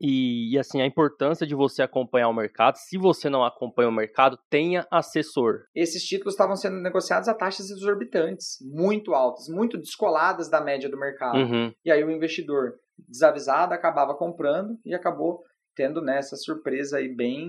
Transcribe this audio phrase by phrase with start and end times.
[0.00, 2.76] E, e, assim, a importância de você acompanhar o mercado.
[2.76, 5.64] Se você não acompanha o mercado, tenha assessor.
[5.74, 10.98] Esses títulos estavam sendo negociados a taxas exorbitantes, muito altas, muito descoladas da média do
[10.98, 11.38] mercado.
[11.38, 11.72] Uhum.
[11.84, 12.74] E aí o investidor
[13.06, 15.42] desavisado acabava comprando e acabou
[15.76, 17.48] tendo nessa né, surpresa aí bem,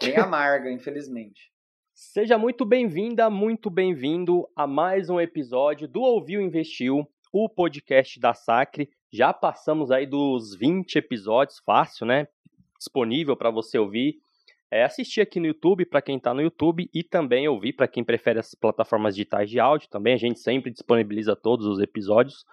[0.00, 1.50] bem amarga, infelizmente.
[1.94, 8.34] Seja muito bem-vinda, muito bem-vindo a mais um episódio do Ouviu Investiu, o podcast da
[8.34, 8.90] Sacre.
[9.16, 12.28] Já passamos aí dos 20 episódios, fácil, né?
[12.76, 14.18] Disponível para você ouvir.
[14.70, 18.04] É, assistir aqui no YouTube para quem está no YouTube e também ouvir para quem
[18.04, 19.88] prefere as plataformas digitais de áudio.
[19.88, 22.44] Também a gente sempre disponibiliza todos os episódios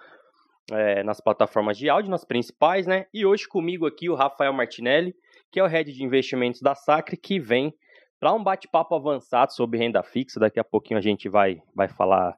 [0.71, 3.07] é, nas plataformas de áudio, nas principais, né?
[3.13, 5.13] E hoje comigo aqui o Rafael Martinelli,
[5.51, 7.73] que é o head de investimentos da Sacre, que vem
[8.21, 10.39] para um bate-papo avançado sobre renda fixa.
[10.39, 12.37] Daqui a pouquinho a gente vai, vai falar,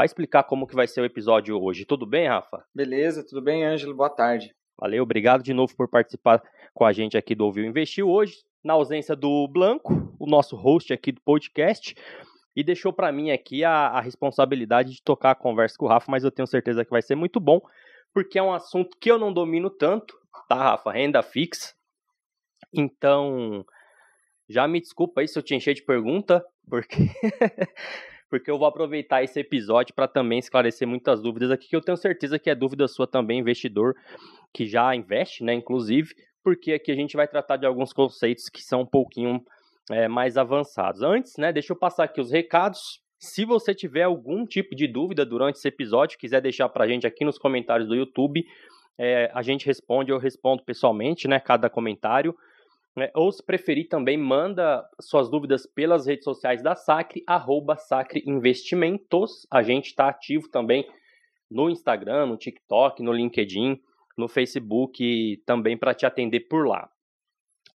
[0.00, 1.84] vai explicar como que vai ser o episódio hoje.
[1.84, 2.64] Tudo bem, Rafa?
[2.74, 3.94] Beleza, tudo bem, Ângelo?
[3.94, 4.50] Boa tarde.
[4.78, 8.72] Valeu, obrigado de novo por participar com a gente aqui do Ouviu Investiu hoje, na
[8.72, 11.94] ausência do Blanco, o nosso host aqui do podcast,
[12.56, 16.10] e deixou para mim aqui a, a responsabilidade de tocar a conversa com o Rafa,
[16.10, 17.60] mas eu tenho certeza que vai ser muito bom,
[18.14, 20.92] porque é um assunto que eu não domino tanto, tá, Rafa?
[20.92, 21.74] Renda fixa.
[22.72, 23.66] Então,
[24.48, 26.96] já me desculpa aí se eu te encher de pergunta, porque
[28.30, 31.96] porque eu vou aproveitar esse episódio para também esclarecer muitas dúvidas aqui, que eu tenho
[31.96, 33.94] certeza que é dúvida sua também, investidor
[34.54, 38.62] que já investe, né, inclusive, porque aqui a gente vai tratar de alguns conceitos que
[38.62, 39.42] são um pouquinho
[39.90, 41.02] é, mais avançados.
[41.02, 43.00] Antes, né, deixa eu passar aqui os recados.
[43.18, 47.06] Se você tiver algum tipo de dúvida durante esse episódio, quiser deixar para a gente
[47.06, 48.44] aqui nos comentários do YouTube,
[48.98, 52.34] é, a gente responde, eu respondo pessoalmente, né, cada comentário.
[52.96, 53.10] Né?
[53.14, 59.46] Ou se preferir também, manda suas dúvidas pelas redes sociais da Sacre, arroba Sacre Investimentos.
[59.50, 60.88] A gente está ativo também
[61.50, 63.80] no Instagram, no TikTok, no LinkedIn,
[64.16, 66.90] no Facebook também para te atender por lá.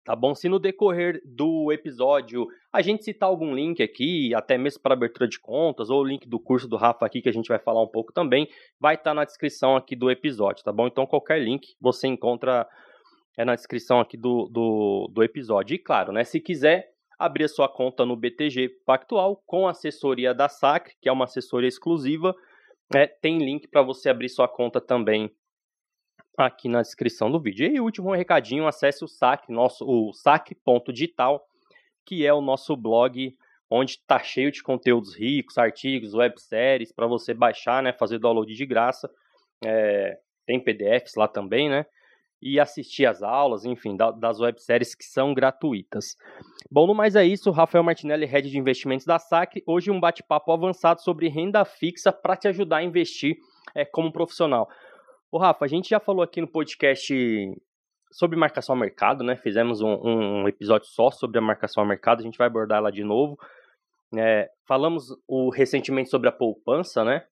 [0.05, 0.35] Tá bom?
[0.35, 5.27] Se no decorrer do episódio a gente citar algum link aqui, até mesmo para abertura
[5.27, 7.81] de contas, ou o link do curso do Rafa aqui, que a gente vai falar
[7.81, 8.47] um pouco também,
[8.79, 10.85] vai estar tá na descrição aqui do episódio, tá bom?
[10.85, 12.67] Então qualquer link você encontra
[13.38, 15.75] é na descrição aqui do, do, do episódio.
[15.75, 20.50] E claro, né, se quiser abrir a sua conta no BTG Pactual com assessoria da
[20.50, 22.35] Sacre, que é uma assessoria exclusiva,
[22.94, 25.31] é, tem link para você abrir sua conta também
[26.38, 27.66] aqui na descrição do vídeo.
[27.68, 31.46] E último recadinho, acesse o saque, nosso, o saque.digital,
[32.06, 33.35] que é o nosso blog
[33.69, 38.66] onde está cheio de conteúdos ricos, artigos, webséries para você baixar, né, fazer download de
[38.66, 39.09] graça.
[39.63, 41.85] É, tem PDFs lá também, né?
[42.41, 46.16] E assistir às aulas, enfim, da, das webséries que são gratuitas.
[46.69, 49.63] Bom, no mais é isso, Rafael Martinelli, Head de Investimentos da SAC.
[49.66, 53.38] Hoje um bate-papo avançado sobre renda fixa para te ajudar a investir
[53.73, 54.69] é, como profissional.
[55.31, 57.13] Ô Rafa, a gente já falou aqui no podcast
[58.12, 59.35] sobre marcação ao mercado, né?
[59.35, 62.91] Fizemos um, um episódio só sobre a marcação ao mercado, a gente vai abordar ela
[62.91, 63.38] de novo.
[64.17, 67.25] É, falamos o, recentemente sobre a poupança, né?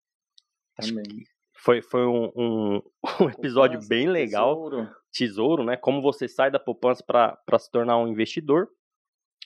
[0.76, 1.26] Também.
[1.64, 2.82] Foi, foi um, um,
[3.24, 4.54] um episódio poupança, bem legal.
[4.54, 4.90] Tesouro.
[5.12, 5.78] tesouro, né?
[5.78, 8.68] Como você sai da poupança para se tornar um investidor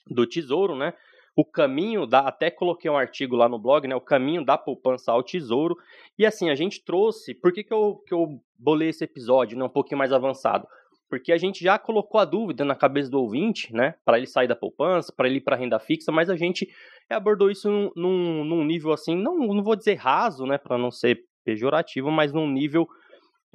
[0.10, 0.94] do tesouro, né?
[1.36, 2.22] O caminho da.
[2.22, 3.96] Até coloquei um artigo lá no blog, né?
[3.96, 5.78] O caminho da poupança ao tesouro.
[6.18, 7.36] E assim, a gente trouxe.
[7.36, 9.64] Por que, que, eu, que eu bolei esse episódio, né?
[9.64, 10.68] Um pouquinho mais avançado?
[11.08, 13.94] Porque a gente já colocou a dúvida na cabeça do ouvinte, né?
[14.04, 16.68] Para ele sair da poupança, para ele ir para renda fixa, mas a gente
[17.08, 20.58] abordou isso num, num, num nível assim, não, não vou dizer raso, né?
[20.58, 22.86] Para não ser pejorativo, mas num nível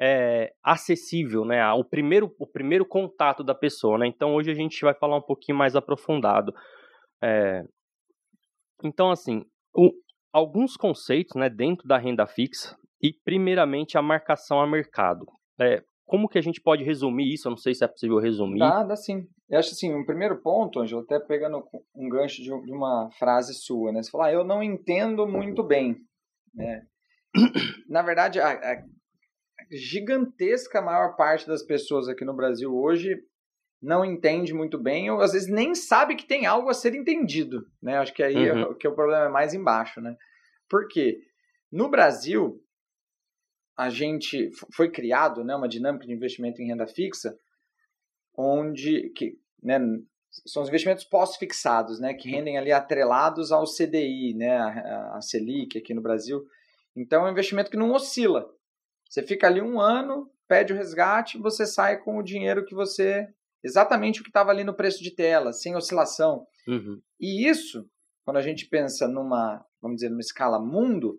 [0.00, 1.62] é, acessível, né?
[1.74, 4.06] O primeiro, o primeiro contato da pessoa, né?
[4.06, 6.54] Então hoje a gente vai falar um pouquinho mais aprofundado.
[7.22, 7.62] É,
[8.82, 9.44] então, assim,
[9.76, 9.92] o,
[10.32, 15.26] alguns conceitos né, dentro da renda fixa e, primeiramente, a marcação a mercado.
[15.60, 17.46] É, como que a gente pode resumir isso?
[17.46, 18.58] Eu não sei se é possível resumir.
[18.58, 19.26] Dá sim.
[19.48, 21.62] Eu acho assim, um primeiro ponto, Angelo, até pegando
[21.94, 24.02] um gancho de, uma frase sua, né?
[24.02, 25.96] Você fala, ah, eu não entendo muito bem,
[26.54, 26.82] né?
[27.88, 28.84] Na verdade, a, a
[29.70, 33.16] gigantesca maior parte das pessoas aqui no Brasil hoje
[33.80, 37.66] não entende muito bem, ou às vezes nem sabe que tem algo a ser entendido,
[37.82, 37.98] né?
[37.98, 38.72] Acho que aí é uhum.
[38.72, 40.16] é, que o problema é mais embaixo, né?
[40.68, 41.18] Porque
[41.70, 42.62] no Brasil
[43.76, 47.36] a gente foi criado, né, uma dinâmica de investimento em renda fixa,
[48.36, 49.80] onde que, né,
[50.46, 55.78] são os investimentos pós-fixados, né, que rendem ali atrelados ao CDI, né, a, a Selic
[55.78, 56.46] aqui no Brasil.
[56.96, 58.46] Então é um investimento que não oscila.
[59.08, 63.26] Você fica ali um ano, pede o resgate, você sai com o dinheiro que você.
[63.64, 66.46] Exatamente o que estava ali no preço de tela, sem oscilação.
[66.66, 67.00] Uhum.
[67.20, 67.88] E isso,
[68.24, 71.18] quando a gente pensa numa, vamos dizer, numa escala mundo,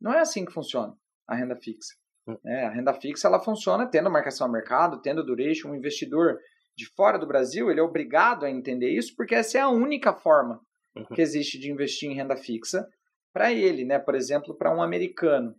[0.00, 0.94] não é assim que funciona
[1.26, 1.94] a renda fixa.
[2.26, 2.36] Hum.
[2.44, 2.64] Né?
[2.64, 5.70] A renda fixa ela funciona tendo marcação a mercado, tendo duration.
[5.70, 6.38] Um investidor
[6.76, 10.12] de fora do Brasil ele é obrigado a entender isso porque essa é a única
[10.12, 10.60] forma
[10.96, 11.04] uhum.
[11.06, 12.88] que existe de investir em renda fixa
[13.32, 13.98] para ele, né?
[13.98, 15.54] Por exemplo, para um americano.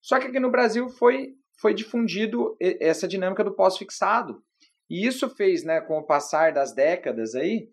[0.00, 4.42] Só que aqui no Brasil foi foi difundido essa dinâmica do pós-fixado.
[4.90, 7.70] E isso fez, né, com o passar das décadas aí,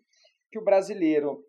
[0.50, 1.44] que o brasileiro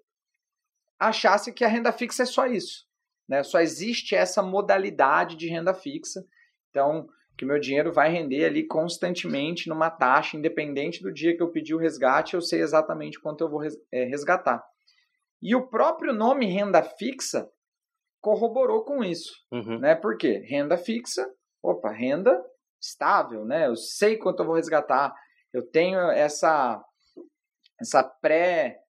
[1.00, 2.88] achasse que a renda fixa é só isso.
[3.28, 3.44] Né?
[3.44, 6.26] Só existe essa modalidade de renda fixa.
[6.70, 7.08] Então,
[7.38, 11.74] que meu dinheiro vai render ali constantemente numa taxa, independente do dia que eu pedir
[11.74, 14.64] o resgate, eu sei exatamente quanto eu vou é, resgatar.
[15.42, 17.50] E o próprio nome renda fixa
[18.22, 19.34] corroborou com isso.
[19.52, 19.80] Uhum.
[19.80, 19.96] Né?
[19.96, 20.44] Por quê?
[20.48, 21.28] Renda fixa,
[21.62, 22.42] opa, renda
[22.80, 23.68] estável, né?
[23.68, 25.14] Eu sei quanto eu vou resgatar.
[25.54, 26.82] Eu tenho essa,
[27.80, 28.80] essa pré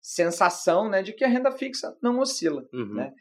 [0.00, 2.64] sensação né, de que a renda fixa não oscila.
[2.72, 2.94] Uhum.
[2.94, 3.12] Né?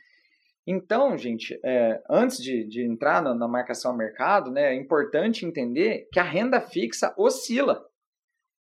[0.68, 5.46] Então, gente, é, antes de, de entrar na, na, marcação a mercado, né, é importante
[5.46, 7.84] entender que a renda fixa oscila.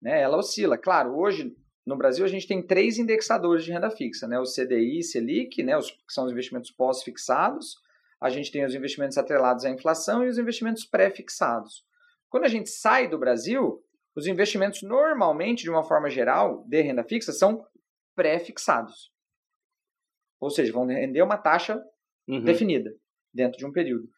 [0.00, 0.20] Né?
[0.20, 0.78] Ela oscila.
[0.78, 1.54] Claro, hoje
[1.84, 4.38] no Brasil a gente tem três indexadores de renda fixa, né?
[4.38, 7.76] o CDI, Selic, né, os, que são os investimentos pós-fixados,
[8.20, 11.84] a gente tem os investimentos atrelados à inflação e os investimentos pré-fixados.
[12.30, 13.84] Quando a gente sai do Brasil,
[14.14, 17.66] os investimentos normalmente, de uma forma geral, de renda fixa, são
[18.14, 19.10] pré-fixados.
[20.40, 21.82] Ou seja, vão render uma taxa
[22.28, 22.44] uhum.
[22.44, 22.94] definida
[23.34, 24.08] dentro de um período.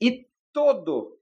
[0.00, 1.18] E todo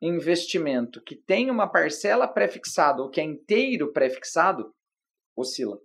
[0.00, 4.74] investimento que tem uma parcela pré-fixada ou que é inteiro pré-fixado
[5.40, 5.78] oscila.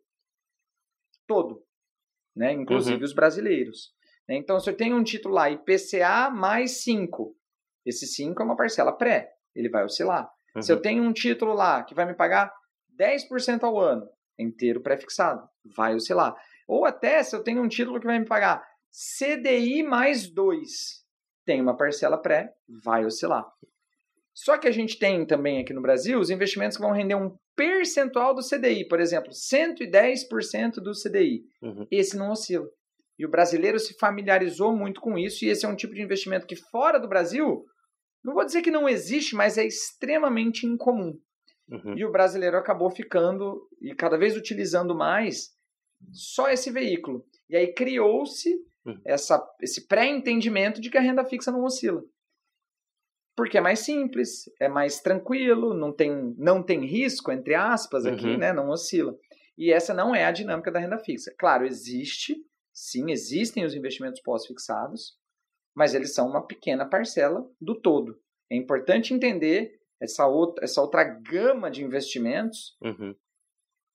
[1.28, 1.64] Todo.
[2.36, 2.54] Né?
[2.54, 3.04] Inclusive uhum.
[3.04, 3.94] os brasileiros.
[4.28, 4.36] Né?
[4.36, 7.36] Então, se eu tenho um título lá IPCA mais 5,
[7.86, 10.30] esse 5 é uma parcela pré, ele vai oscilar.
[10.56, 10.62] Uhum.
[10.62, 10.82] Se eu uhum.
[10.82, 12.52] tenho um título lá que vai me pagar
[13.00, 16.36] 10% ao ano, inteiro pré-fixado, vai oscilar.
[16.68, 21.04] Ou até se eu tenho um título que vai me pagar CDI mais 2,
[21.46, 23.46] tem uma parcela pré, vai oscilar.
[24.34, 27.36] Só que a gente tem também aqui no Brasil os investimentos que vão render um
[27.56, 31.44] percentual do CDI, por exemplo, 110% do CDI.
[31.62, 31.88] Uhum.
[31.92, 32.68] Esse não oscila.
[33.18, 36.48] E o brasileiro se familiarizou muito com isso, e esse é um tipo de investimento
[36.48, 37.64] que fora do Brasil,
[38.24, 41.14] não vou dizer que não existe, mas é extremamente incomum.
[41.70, 41.96] Uhum.
[41.96, 45.52] E o brasileiro acabou ficando e cada vez utilizando mais
[46.12, 47.24] só esse veículo.
[47.50, 48.50] E aí criou-se
[48.86, 49.00] uhum.
[49.62, 52.02] esse pré-entendimento de que a renda fixa não oscila.
[53.36, 58.28] Porque é mais simples, é mais tranquilo, não tem, não tem risco, entre aspas, aqui,
[58.28, 58.38] uhum.
[58.38, 58.54] né?
[58.54, 59.18] Não oscila.
[59.58, 61.34] E essa não é a dinâmica da renda fixa.
[61.38, 62.36] Claro, existe,
[62.72, 65.18] sim, existem os investimentos pós-fixados,
[65.76, 68.20] mas eles são uma pequena parcela do todo.
[68.52, 73.16] É importante entender essa outra, essa outra gama de investimentos uhum.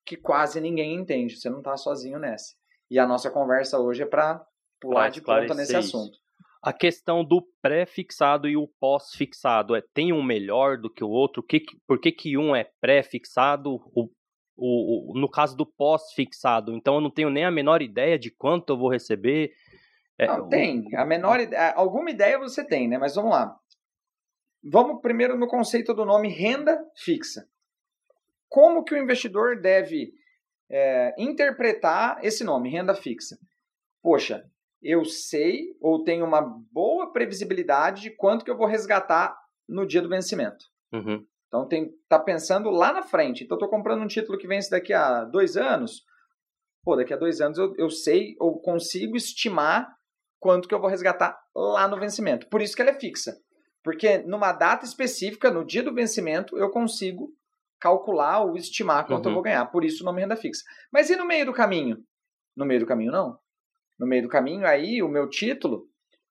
[0.05, 1.37] que quase ninguém entende.
[1.37, 2.55] Você não está sozinho nessa.
[2.91, 4.45] E a nossa conversa hoje é para
[4.81, 5.97] pular de ponta nesse isso.
[5.97, 6.19] assunto.
[6.63, 11.43] A questão do pré-fixado e o pós-fixado é tem um melhor do que o outro?
[11.43, 13.81] Que, por que, que um é pré-fixado?
[13.95, 14.11] O,
[14.57, 18.31] o, o, no caso do pós-fixado, então eu não tenho nem a menor ideia de
[18.31, 19.53] quanto eu vou receber.
[20.19, 20.85] É, não, tem.
[20.97, 21.39] A menor
[21.77, 22.99] alguma ideia você tem, né?
[22.99, 23.57] Mas vamos lá.
[24.65, 27.49] Vamos primeiro no conceito do nome renda fixa.
[28.49, 30.13] Como que o investidor deve
[30.69, 33.39] é, interpretar esse nome, renda fixa?
[34.03, 34.45] Poxa,
[34.83, 39.37] eu sei ou tenho uma boa previsibilidade de quanto que eu vou resgatar
[39.69, 40.65] no dia do vencimento.
[40.93, 41.25] Uhum.
[41.49, 43.45] Então tem tá pensando lá na frente.
[43.45, 46.05] Então estou comprando um título que vence daqui a dois anos.
[46.85, 49.93] Pô, daqui a dois anos eu, eu sei ou consigo estimar
[50.39, 52.49] quanto que eu vou resgatar lá no vencimento.
[52.49, 53.37] Por isso que ela é fixa.
[53.83, 57.33] Porque numa data específica, no dia do vencimento, eu consigo
[57.81, 59.31] calcular ou estimar quanto uhum.
[59.31, 59.67] eu vou ganhar.
[59.67, 60.63] Por isso o nome renda fixa.
[60.93, 61.99] Mas e no meio do caminho?
[62.57, 63.39] No meio do caminho, não.
[63.99, 65.89] No meio do caminho, aí o meu título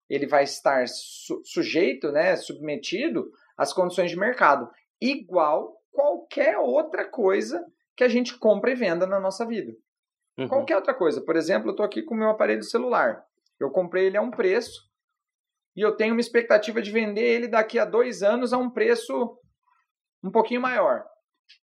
[0.09, 4.69] ele vai estar su sujeito, né, submetido às condições de mercado,
[5.01, 9.73] igual qualquer outra coisa que a gente compra e venda na nossa vida.
[10.37, 10.47] Uhum.
[10.47, 11.19] Qualquer outra coisa.
[11.21, 13.23] Por exemplo, eu estou aqui com o meu aparelho celular.
[13.59, 14.87] Eu comprei ele a um preço,
[15.77, 19.37] e eu tenho uma expectativa de vender ele daqui a dois anos a um preço
[20.23, 21.05] um pouquinho maior.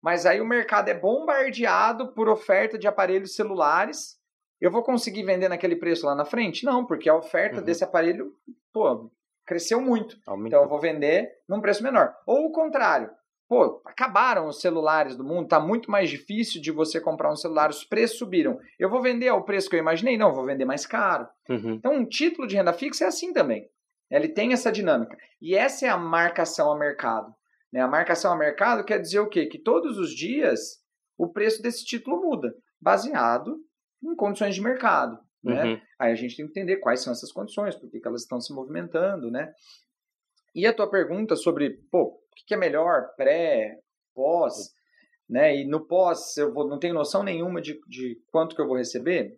[0.00, 4.16] Mas aí o mercado é bombardeado por oferta de aparelhos celulares.
[4.64, 6.64] Eu vou conseguir vender naquele preço lá na frente?
[6.64, 7.64] Não, porque a oferta uhum.
[7.66, 8.32] desse aparelho,
[8.72, 9.10] pô,
[9.44, 10.16] cresceu muito.
[10.26, 10.46] Aumentou.
[10.46, 12.14] Então eu vou vender num preço menor.
[12.26, 13.10] Ou o contrário.
[13.46, 17.68] Pô, acabaram os celulares do mundo, tá muito mais difícil de você comprar um celular,
[17.68, 18.58] os preços subiram.
[18.78, 20.16] Eu vou vender ao preço que eu imaginei?
[20.16, 21.28] Não, vou vender mais caro.
[21.46, 21.74] Uhum.
[21.74, 23.68] Então, um título de renda fixa é assim também.
[24.10, 25.14] Ele tem essa dinâmica.
[25.42, 27.34] E essa é a marcação a mercado.
[27.70, 27.82] Né?
[27.82, 29.44] A marcação a mercado quer dizer o quê?
[29.44, 30.82] Que todos os dias
[31.18, 33.58] o preço desse título muda, baseado
[34.12, 35.18] em condições de mercado.
[35.42, 35.64] Né?
[35.64, 35.80] Uhum.
[35.98, 38.52] Aí a gente tem que entender quais são essas condições, por que elas estão se
[38.52, 39.52] movimentando, né?
[40.54, 43.78] E a tua pergunta sobre, pô, o que é melhor, pré,
[44.14, 44.72] pós,
[45.28, 45.56] né?
[45.56, 48.76] E no pós eu vou, não tenho noção nenhuma de, de quanto que eu vou
[48.76, 49.36] receber.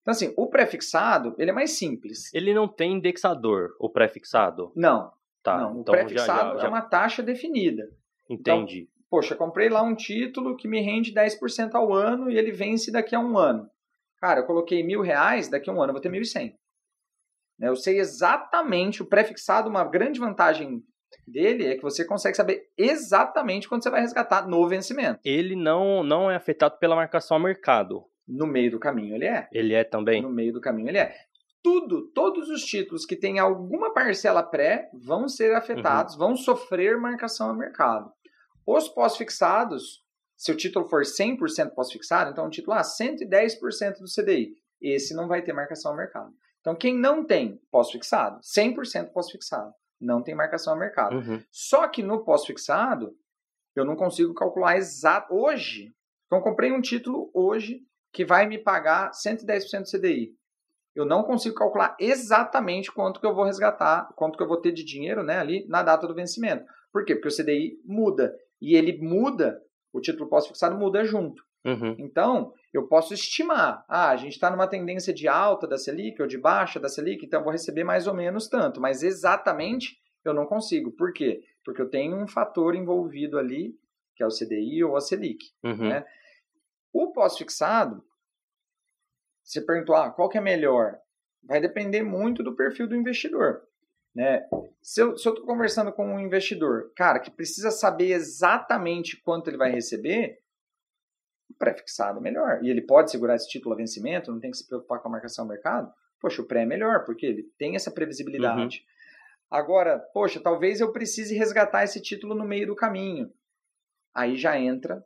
[0.00, 2.32] Então, assim, o pré-fixado, ele é mais simples.
[2.34, 4.72] Ele não tem indexador, o pré-fixado?
[4.74, 5.12] Não.
[5.42, 6.66] Tá, não, o então pré-fixado já, já, já...
[6.66, 7.88] é uma taxa definida.
[8.28, 8.82] Entendi.
[8.82, 12.90] Então, poxa, comprei lá um título que me rende 10% ao ano e ele vence
[12.90, 13.68] daqui a um ano.
[14.22, 16.56] Cara, eu coloquei mil reais, daqui a um ano eu vou ter mil e cem.
[17.58, 20.80] Né, eu sei exatamente, o pré-fixado, uma grande vantagem
[21.26, 25.18] dele é que você consegue saber exatamente quando você vai resgatar no vencimento.
[25.24, 28.04] Ele não, não é afetado pela marcação a mercado.
[28.26, 29.48] No meio do caminho ele é.
[29.52, 30.22] Ele é também?
[30.22, 31.12] No meio do caminho ele é.
[31.60, 36.20] Tudo, todos os títulos que têm alguma parcela pré vão ser afetados, uhum.
[36.20, 38.08] vão sofrer marcação a mercado.
[38.64, 40.01] Os pós-fixados,
[40.42, 45.28] se o título for 100% pós-fixado, então o título, ah, 110% do CDI, esse não
[45.28, 46.34] vai ter marcação a mercado.
[46.60, 51.14] Então, quem não tem pós-fixado, 100% pós-fixado, não tem marcação a mercado.
[51.14, 51.40] Uhum.
[51.48, 53.14] Só que no pós-fixado,
[53.76, 55.32] eu não consigo calcular exato.
[55.32, 55.92] Hoje,
[56.26, 57.80] então, comprei um título hoje
[58.12, 60.34] que vai me pagar 110% do CDI.
[60.92, 64.72] Eu não consigo calcular exatamente quanto que eu vou resgatar, quanto que eu vou ter
[64.72, 66.64] de dinheiro né, ali na data do vencimento.
[66.92, 67.14] Por quê?
[67.14, 68.36] Porque o CDI muda.
[68.60, 71.44] E ele muda, o título pós-fixado muda junto.
[71.64, 71.94] Uhum.
[71.98, 73.84] Então, eu posso estimar.
[73.88, 77.24] Ah, a gente está numa tendência de alta da Selic ou de baixa da Selic,
[77.24, 78.80] então eu vou receber mais ou menos tanto.
[78.80, 80.90] Mas exatamente eu não consigo.
[80.92, 81.42] Por quê?
[81.64, 83.76] Porque eu tenho um fator envolvido ali,
[84.16, 85.44] que é o CDI ou a Selic.
[85.62, 85.88] Uhum.
[85.88, 86.04] Né?
[86.92, 88.04] O pós-fixado,
[89.42, 90.98] você perguntou, ah, qual que é melhor?
[91.42, 93.62] Vai depender muito do perfil do investidor.
[94.14, 94.46] Né?
[94.82, 99.70] Se eu estou conversando com um investidor, cara, que precisa saber exatamente quanto ele vai
[99.70, 100.38] receber,
[101.50, 102.62] o pré-fixado é melhor.
[102.62, 105.12] E ele pode segurar esse título a vencimento, não tem que se preocupar com a
[105.12, 105.92] marcação do mercado.
[106.20, 108.78] Poxa, o pré é melhor, porque ele tem essa previsibilidade.
[108.78, 108.92] Uhum.
[109.58, 113.30] Agora, poxa, talvez eu precise resgatar esse título no meio do caminho.
[114.14, 115.04] Aí já entra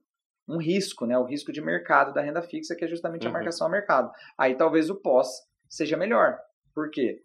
[0.49, 1.19] um risco, né?
[1.19, 3.31] O risco de mercado da renda fixa, que é justamente uhum.
[3.31, 4.11] a marcação ao mercado.
[4.39, 5.29] Aí talvez o pós
[5.69, 6.39] seja melhor.
[6.75, 7.23] Por quê?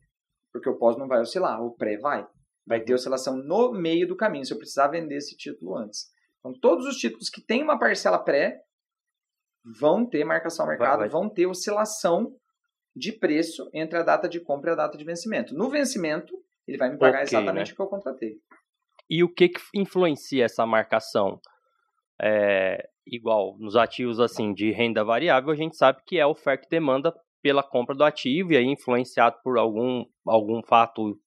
[0.51, 2.27] Porque o pós não vai oscilar, o pré vai.
[2.65, 6.10] Vai ter oscilação no meio do caminho, se eu precisar vender esse título antes.
[6.39, 8.62] Então, todos os títulos que têm uma parcela pré
[9.79, 11.10] vão ter marcação ao mercado, vai, vai.
[11.10, 12.36] vão ter oscilação
[12.96, 15.55] de preço entre a data de compra e a data de vencimento.
[15.55, 16.34] No vencimento,
[16.67, 17.74] ele vai me pagar okay, exatamente né?
[17.74, 18.38] o que eu contratei.
[19.10, 21.39] E o que, que influencia essa marcação?
[22.22, 26.70] É, igual nos ativos assim de renda variável, a gente sabe que é oferta e
[26.70, 31.17] demanda pela compra do ativo e aí influenciado por algum, algum fato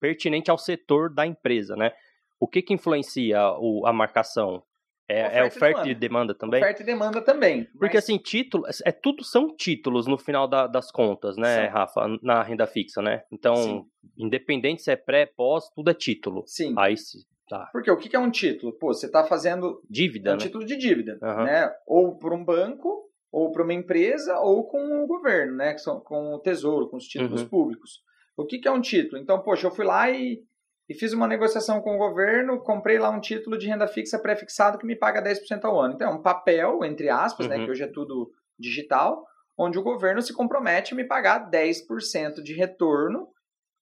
[0.00, 1.92] pertinente ao setor da empresa, né?
[2.40, 4.62] O que, que influencia o, a marcação?
[5.10, 5.90] É oferta, é oferta e, demanda.
[5.90, 6.60] e demanda também?
[6.60, 7.64] Oferta e demanda também.
[7.78, 8.04] Porque mas...
[8.04, 11.72] assim, título, é tudo são títulos no final da, das contas, né, Sim.
[11.72, 13.22] Rafa, na renda fixa, né?
[13.32, 13.84] Então, Sim.
[14.18, 16.44] independente se é pré, pós, tudo é título.
[16.46, 16.74] Sim.
[16.76, 17.66] Aí se Tá.
[17.72, 18.72] Porque o que é um título?
[18.74, 20.42] Pô, você está fazendo dívida, é um né?
[20.42, 21.44] título de dívida, uhum.
[21.44, 21.72] né?
[21.86, 25.74] Ou por um banco, ou para uma empresa, ou com o governo, né?
[25.74, 27.48] Que são com o tesouro, com os títulos uhum.
[27.48, 28.02] públicos.
[28.36, 29.20] O que, que é um título?
[29.20, 30.42] Então, poxa, eu fui lá e,
[30.88, 34.78] e fiz uma negociação com o governo, comprei lá um título de renda fixa pré-fixado
[34.78, 35.94] que me paga 10% ao ano.
[35.94, 37.52] Então, é um papel, entre aspas, uhum.
[37.52, 37.64] né?
[37.64, 42.54] Que hoje é tudo digital, onde o governo se compromete a me pagar 10% de
[42.54, 43.28] retorno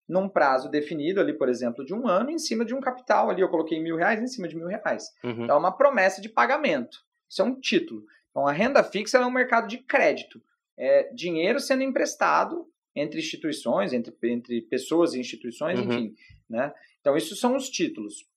[0.08, 3.42] num prazo definido ali, por exemplo, de um ano, em cima de um capital ali.
[3.42, 5.04] Eu coloquei mil reais em cima de mil reais.
[5.22, 5.44] Uhum.
[5.44, 6.98] Então, é uma promessa de pagamento.
[7.28, 8.02] Isso é um título.
[8.36, 10.42] Então, a renda fixa é um mercado de crédito.
[10.78, 15.86] É dinheiro sendo emprestado entre instituições, entre, entre pessoas e instituições, uhum.
[15.86, 16.14] enfim.
[16.46, 16.70] Né?
[17.00, 18.28] Então, isso são os títulos.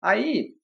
[0.00, 0.54] Aí,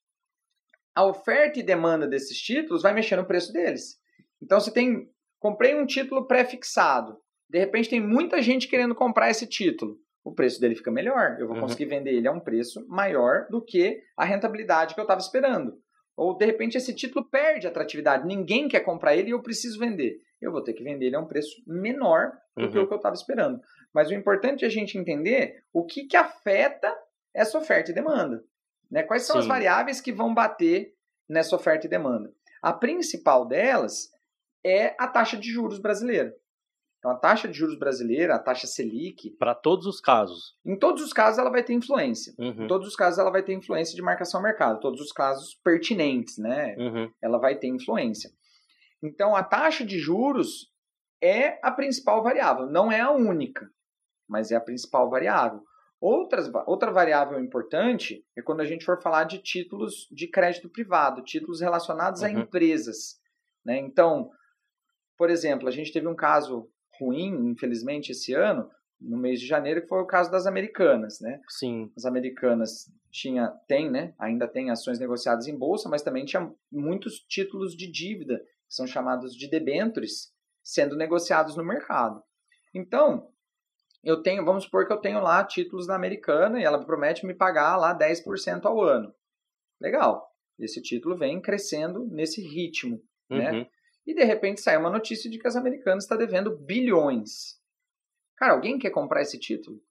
[0.94, 4.00] a oferta e demanda desses títulos vai mexer no preço deles.
[4.40, 5.06] Então, você tem.
[5.38, 7.20] Comprei um título pré-fixado.
[7.46, 11.36] De repente, tem muita gente querendo comprar esse título o preço dele fica melhor.
[11.38, 11.62] Eu vou uhum.
[11.62, 15.80] conseguir vender ele a um preço maior do que a rentabilidade que eu estava esperando.
[16.18, 20.20] Ou de repente esse título perde atratividade, ninguém quer comprar ele e eu preciso vender.
[20.40, 22.70] Eu vou ter que vender ele a um preço menor do uhum.
[22.72, 23.60] que o que eu estava esperando.
[23.94, 26.92] Mas o importante é a gente entender o que, que afeta
[27.32, 28.42] essa oferta e demanda.
[28.90, 29.04] Né?
[29.04, 29.42] Quais são Sim.
[29.42, 30.92] as variáveis que vão bater
[31.28, 32.32] nessa oferta e demanda?
[32.60, 34.10] A principal delas
[34.66, 36.34] é a taxa de juros brasileira.
[37.08, 39.30] Então, a taxa de juros brasileira, a taxa Selic.
[39.38, 40.54] Para todos os casos.
[40.64, 42.34] Em todos os casos, ela vai ter influência.
[42.38, 42.64] Uhum.
[42.64, 44.80] Em todos os casos, ela vai ter influência de marcação ao mercado.
[44.80, 46.76] Todos os casos pertinentes, né?
[46.76, 47.10] Uhum.
[47.22, 48.30] Ela vai ter influência.
[49.02, 50.70] Então, a taxa de juros
[51.22, 52.66] é a principal variável.
[52.66, 53.70] Não é a única,
[54.28, 55.62] mas é a principal variável.
[56.00, 61.22] Outras, outra variável importante é quando a gente for falar de títulos de crédito privado,
[61.22, 62.26] títulos relacionados uhum.
[62.26, 63.18] a empresas.
[63.64, 63.78] Né?
[63.78, 64.30] Então,
[65.16, 69.82] por exemplo, a gente teve um caso ruim, infelizmente, esse ano, no mês de janeiro,
[69.82, 71.40] que foi o caso das americanas, né?
[71.48, 71.90] Sim.
[71.96, 74.14] As americanas tinha, tem, né?
[74.18, 78.86] Ainda tem ações negociadas em bolsa, mas também tinha muitos títulos de dívida, que são
[78.86, 82.22] chamados de debentures, sendo negociados no mercado.
[82.74, 83.28] Então,
[84.02, 87.34] eu tenho, vamos supor que eu tenho lá títulos da americana e ela promete me
[87.34, 89.12] pagar lá 10% ao ano.
[89.80, 90.28] Legal.
[90.58, 93.00] Esse título vem crescendo nesse ritmo,
[93.30, 93.68] né?
[94.08, 97.58] E de repente sai uma notícia de que as americanas está devendo bilhões.
[98.38, 99.82] Cara, alguém quer comprar esse título?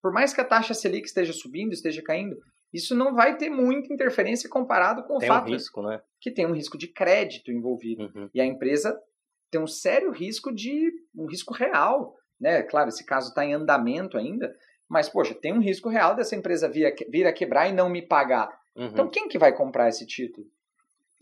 [0.00, 2.38] Por mais que a taxa Selic esteja subindo, esteja caindo,
[2.72, 6.00] isso não vai ter muita interferência comparado com o Tem fato um risco, né?
[6.18, 8.10] que tem um risco de crédito envolvido.
[8.14, 8.30] Uhum.
[8.32, 8.98] E a empresa
[9.50, 12.62] tem um sério risco de um risco real, né?
[12.62, 14.56] Claro, esse caso está em andamento ainda,
[14.88, 17.90] mas poxa, tem um risco real dessa empresa vir a, vir a quebrar e não
[17.90, 18.48] me pagar.
[18.74, 18.86] Uhum.
[18.86, 20.46] Então quem que vai comprar esse título?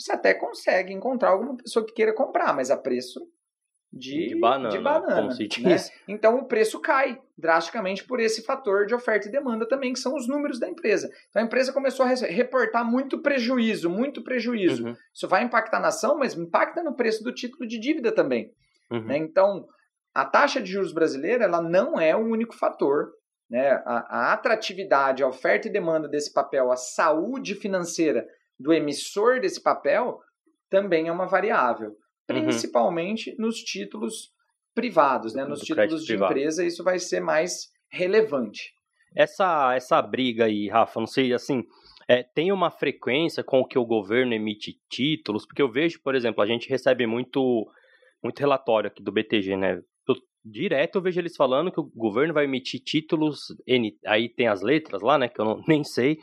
[0.00, 3.20] Você até consegue encontrar alguma pessoa que queira comprar, mas a preço
[3.92, 5.28] de, De banana, de banana,
[5.62, 5.76] né?
[6.06, 10.14] Então o preço cai drasticamente por esse fator de oferta e demanda também, que são
[10.14, 11.10] os números da empresa.
[11.28, 14.86] Então a empresa começou a re- reportar muito prejuízo, muito prejuízo.
[14.86, 14.96] Uhum.
[15.12, 18.52] Isso vai impactar na ação, mas impacta no preço do título de dívida também.
[18.92, 19.06] Uhum.
[19.06, 19.16] né?
[19.18, 19.66] Então,
[20.14, 23.10] a taxa de juros brasileira ela não é o único fator.
[23.50, 23.70] Né?
[23.84, 28.24] A, a atratividade, a oferta e demanda desse papel, a saúde financeira
[28.60, 30.20] do emissor desse papel
[30.68, 31.90] também é uma variável.
[32.30, 32.44] Uhum.
[32.44, 34.30] Principalmente nos títulos
[34.74, 35.44] privados, né?
[35.44, 36.32] Nos títulos de privado.
[36.32, 38.72] empresa, isso vai ser mais relevante.
[39.16, 41.64] Essa, essa briga aí, Rafa, não sei, assim,
[42.08, 45.44] é, tem uma frequência com que o governo emite títulos?
[45.44, 47.66] Porque eu vejo, por exemplo, a gente recebe muito,
[48.22, 49.80] muito relatório aqui do BTG, né?
[50.08, 50.14] Eu-
[50.44, 53.46] direto eu vejo eles falando que o governo vai emitir títulos,
[54.06, 56.18] aí tem as letras lá, né, que eu não, nem sei,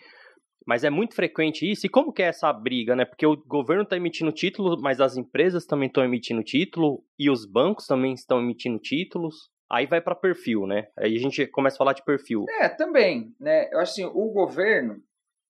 [0.67, 1.85] mas é muito frequente isso.
[1.85, 3.05] E como que é essa briga, né?
[3.05, 7.45] Porque o governo está emitindo títulos, mas as empresas também estão emitindo título e os
[7.45, 9.49] bancos também estão emitindo títulos.
[9.71, 10.87] Aí vai para perfil, né?
[10.97, 12.43] Aí a gente começa a falar de perfil.
[12.59, 13.69] É, também, né?
[13.71, 15.01] Eu acho assim, o governo,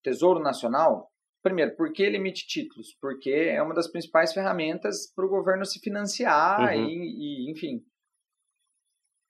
[0.04, 1.10] Tesouro Nacional,
[1.42, 2.96] primeiro, por que ele emite títulos?
[3.02, 6.90] Porque é uma das principais ferramentas para o governo se financiar Uhum.
[6.90, 7.82] e, e, enfim,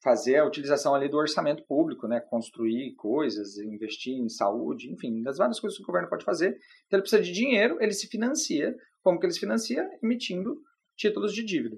[0.07, 2.21] fazer a utilização ali do orçamento público, né?
[2.21, 6.51] Construir coisas, investir em saúde, enfim, das várias coisas que o governo pode fazer.
[6.85, 8.73] Então ele precisa de dinheiro, ele se financia.
[9.03, 9.85] Como que ele se financia?
[10.01, 10.61] Emitindo
[10.95, 11.77] títulos de dívida.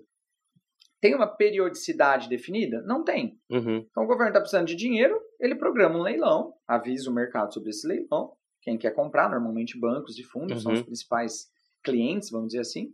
[1.01, 2.83] Tem uma periodicidade definida?
[2.83, 3.39] Não tem.
[3.49, 3.77] Uhum.
[3.89, 7.71] Então o governo está precisando de dinheiro, ele programa um leilão, avisa o mercado sobre
[7.71, 8.33] esse leilão.
[8.61, 10.77] Quem quer comprar, normalmente bancos e fundos são Uhum.
[10.77, 11.47] os principais
[11.83, 12.93] clientes, vamos dizer assim.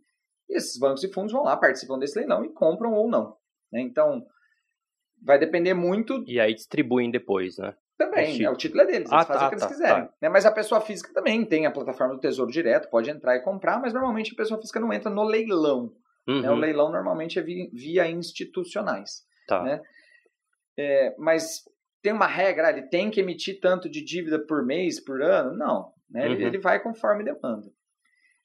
[0.50, 3.36] E esses bancos e fundos vão lá, participam desse leilão e compram ou não.
[3.70, 3.82] né?
[3.82, 4.26] Então
[5.26, 7.74] vai depender muito E aí distribuem depois, né?
[7.98, 8.34] também.
[8.34, 8.50] Os né?
[8.50, 10.06] O título é deles, eles Ah, fazem tá, o que eles tá, quiserem.
[10.06, 10.14] tá.
[10.22, 10.30] né?
[10.30, 13.80] Mas a pessoa física também tem a plataforma do Tesouro Direto, pode entrar e comprar,
[13.80, 15.92] mas normalmente a pessoa física não entra no leilão.
[16.28, 16.50] né?
[16.50, 16.60] O Uhum.
[16.60, 19.24] leilão normalmente é vi- via institucionais.
[19.48, 19.62] Tá.
[19.64, 19.80] né?
[20.78, 21.62] É, mas
[22.02, 25.56] tem uma regra, ah, ele tem que emitir tanto de dívida por mês, por ano?
[25.56, 25.94] Não.
[26.10, 26.26] Né?
[26.26, 26.48] Ele, Uhum.
[26.50, 27.68] ele vai conforme demanda.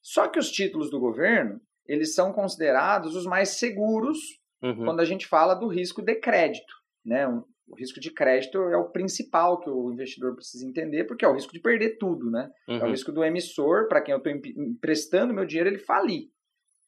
[0.02, 4.18] Só que os títulos do governo, eles são considerados os mais seguros
[4.62, 4.84] Uhum.
[4.84, 6.74] quando a gente fala do risco de crédito.
[7.04, 7.26] Né?
[7.26, 11.32] O risco de crédito é o principal que o investidor precisa entender, porque é o
[11.32, 12.30] risco de perder tudo.
[12.30, 12.50] Né?
[12.68, 12.90] É o Uhum.
[12.90, 16.28] risco do emissor, para quem eu estou emprestando meu dinheiro, ele falir.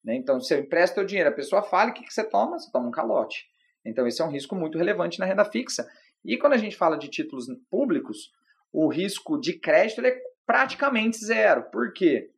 [0.05, 0.17] Né?
[0.17, 2.59] Então, se eu empresto o dinheiro, a pessoa fala, o que, que você toma?
[2.59, 3.47] Você toma um calote.
[3.85, 5.89] Então, esse é um risco muito relevante na renda fixa.
[6.25, 8.31] E quando a gente fala de títulos públicos,
[8.73, 11.65] o risco de crédito é praticamente zero.
[11.71, 12.31] Por quê?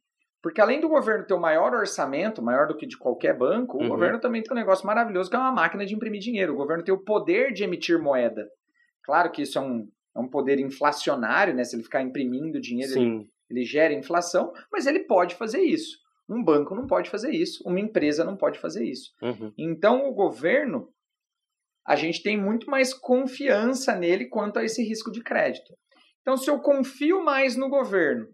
[0.45, 3.87] Porque além do governo ter o maior orçamento, maior do que de qualquer banco, Uhum.
[3.87, 6.53] o governo também tem um negócio maravilhoso que é uma máquina de imprimir dinheiro.
[6.53, 8.47] O governo tem o poder de emitir moeda.
[9.03, 11.65] Claro que isso é um, é um poder inflacionário, né?
[11.65, 15.99] Se ele ficar imprimindo dinheiro, ele ele gera inflação, mas ele pode fazer isso.
[16.29, 19.13] Um banco não pode fazer isso, uma empresa não pode fazer isso.
[19.23, 19.51] Uhum.
[19.57, 20.89] Então, o governo,
[21.87, 25.75] a gente tem muito mais confiança nele quanto a esse risco de crédito.
[26.23, 28.27] Então, se eu confio mais no governo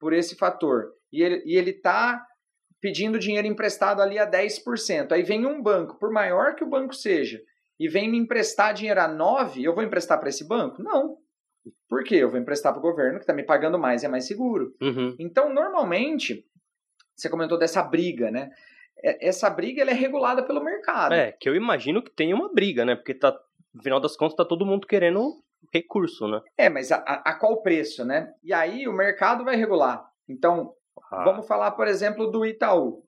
[0.00, 2.24] por esse fator e ele e ele está
[2.80, 6.94] pedindo dinheiro emprestado ali a 10%, aí vem um banco, por maior que o banco
[6.94, 7.40] seja,
[7.80, 10.82] e vem me emprestar dinheiro a 9%, eu vou emprestar para esse banco?
[10.82, 11.16] Não.
[11.88, 12.16] Por quê?
[12.16, 14.74] Eu vou emprestar para o governo, que está me pagando mais e é mais seguro.
[14.82, 15.16] Uhum.
[15.18, 16.44] Então, normalmente,
[17.16, 18.50] você comentou dessa briga, né?
[19.02, 21.14] É- Essa briga ela é regulada pelo mercado.
[21.14, 22.94] É, que eu imagino que tem uma briga, né?
[22.96, 23.34] Porque tá,
[23.72, 26.42] no final das contas tá todo mundo querendo recurso, né?
[26.58, 28.30] É, mas a- a qual preço, né?
[28.42, 30.04] E aí o mercado vai regular.
[30.28, 30.74] Então,
[31.10, 33.04] Ah, vamos falar, por exemplo, do Itaú.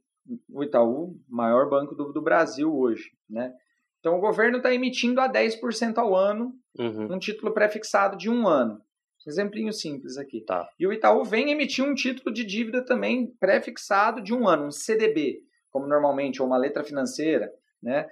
[0.52, 3.52] O Itaú, maior banco do, do Brasil hoje, né?
[4.00, 7.14] Então, o governo está emitindo a 10% ao ano uhum.
[7.14, 8.80] um título pré-fixado de um ano.
[9.26, 10.40] Exemplinho simples aqui.
[10.40, 10.68] Tá.
[10.78, 14.70] E o Itaú vem emitir um título de dívida também pré-fixado de um ano, um
[14.70, 17.50] CDB, como normalmente, ou uma letra financeira,
[17.82, 18.08] né?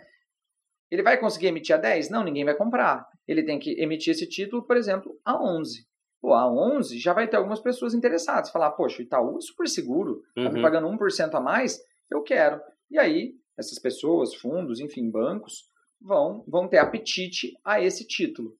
[0.90, 2.10] Ele vai conseguir emitir a 10?
[2.10, 3.06] Não, ninguém vai comprar.
[3.26, 5.86] Ele tem que emitir esse título, por exemplo, a 11.
[6.24, 8.48] Pô, a 11 já vai ter algumas pessoas interessadas.
[8.50, 10.62] Falar, poxa, o Itaú é super seguro, está me Uhum.
[10.62, 11.78] pagando 1% a mais,
[12.10, 12.62] eu quero.
[12.90, 15.68] E aí, essas pessoas, fundos, enfim, bancos,
[16.00, 18.56] vão, vão ter apetite a esse título.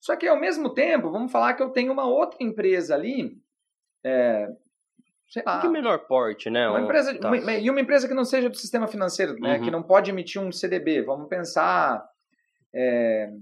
[0.00, 3.36] Só que, ao mesmo tempo, vamos falar que eu tenho uma outra empresa ali,
[4.02, 4.48] é,
[5.28, 6.70] sei lá, Que menor porte, né?
[6.70, 7.28] uma Um- empresa, tá.
[7.30, 9.62] uma- e uma empresa que não seja do sistema financeiro, né, Uhum.
[9.64, 11.02] que não pode emitir um CDB.
[11.02, 12.02] Vamos pensar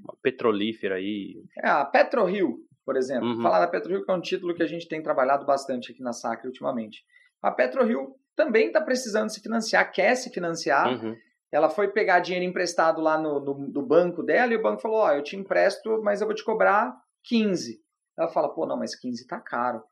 [0.02, 1.42] Uma petrolífera aí.
[1.62, 3.28] é, a PetroRio, por exemplo.
[3.28, 3.42] Uhum.
[3.42, 6.12] Falar da PetroRio que é um título que a gente tem trabalhado bastante aqui na
[6.14, 7.04] Sacre ultimamente.
[7.42, 10.88] A PetroRio também está precisando se financiar, quer se financiar.
[10.88, 11.14] Uhum.
[11.52, 14.98] Ela foi pegar dinheiro emprestado lá no, no- do banco dela e o banco falou:
[14.98, 16.94] Ó, eu te empresto, mas eu vou te cobrar
[17.24, 17.78] 15.
[18.18, 19.82] Ela fala: pô, não, mas 15 tá caro.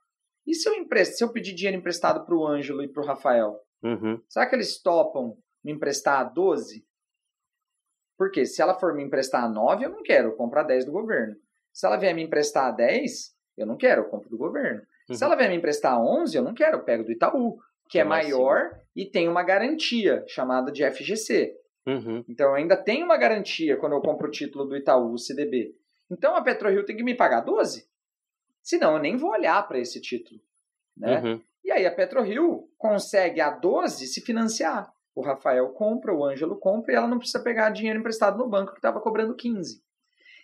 [0.47, 3.07] E se eu empresto, se eu pedir dinheiro emprestado para o Ângelo e para o
[3.07, 3.59] Rafael?
[3.83, 4.21] Uhum.
[4.29, 6.85] Será que eles topam me emprestar 12?
[8.17, 10.93] Porque se ela for me emprestar 9, eu não quero, eu compro a 10 do
[10.93, 11.35] governo.
[11.75, 14.81] Se ela vier me emprestar 10, eu não quero, eu compro do governo.
[15.09, 15.15] Uhum.
[15.17, 17.59] Se ela vier me emprestar 11, eu não quero, eu pego do Itaú,
[17.91, 21.53] que é é maior e tem uma garantia chamada de FGC.
[21.85, 22.25] Uhum.
[22.29, 25.75] Então eu ainda tenho uma garantia quando eu compro o título do Itaú, o CDB.
[26.09, 27.87] Então a PetroRio tem que me pagar 12?
[28.63, 30.41] Senão eu nem vou olhar para esse título.
[30.97, 31.21] Né?
[31.21, 31.43] Uhum.
[31.65, 34.93] E aí a PetroRio consegue a 12 se financiar.
[35.13, 38.73] O Rafael compra, o Ângelo compra e ela não precisa pegar dinheiro emprestado no banco
[38.73, 39.84] que estava cobrando 15.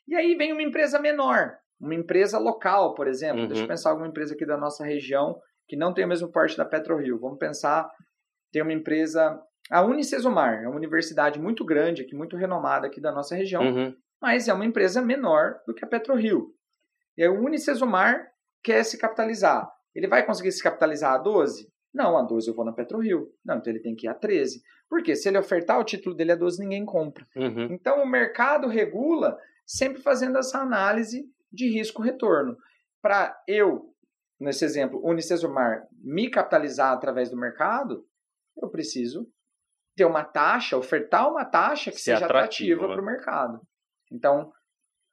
[0.09, 3.43] E aí vem uma empresa menor, uma empresa local, por exemplo.
[3.43, 3.49] Uhum.
[3.49, 6.57] Deixa eu pensar alguma empresa aqui da nossa região que não tem o mesmo porte
[6.57, 7.19] da PetroRio.
[7.19, 7.89] Vamos pensar,
[8.53, 13.13] tem uma empresa, a Unicesumar, é uma universidade muito grande aqui, muito renomada aqui da
[13.13, 13.95] nossa região Uhum.
[14.21, 16.49] mas é uma empresa menor do que a PetroRio.
[17.17, 18.27] E aí o Unicesumar
[18.65, 19.71] quer se capitalizar.
[19.95, 21.69] Ele vai conseguir se capitalizar a 12?
[21.95, 23.29] Não, a 12 eu vou na PetroRio.
[23.45, 24.61] Não, então ele tem que ir a 13.
[24.89, 25.15] Por quê?
[25.15, 27.27] Se ele ofertar o título dele a 12, ninguém compra.
[27.37, 27.69] Uhum.
[27.71, 29.37] Então o mercado regula
[29.71, 32.57] sempre fazendo essa análise de risco-retorno.
[33.01, 33.95] Para eu,
[34.39, 38.05] nesse exemplo, Unicesumar, me capitalizar através do mercado,
[38.61, 39.29] eu preciso
[39.97, 42.93] ter uma taxa, ofertar uma taxa que Ser seja atrativa né?
[42.95, 43.61] para o mercado.
[44.11, 44.53] Então,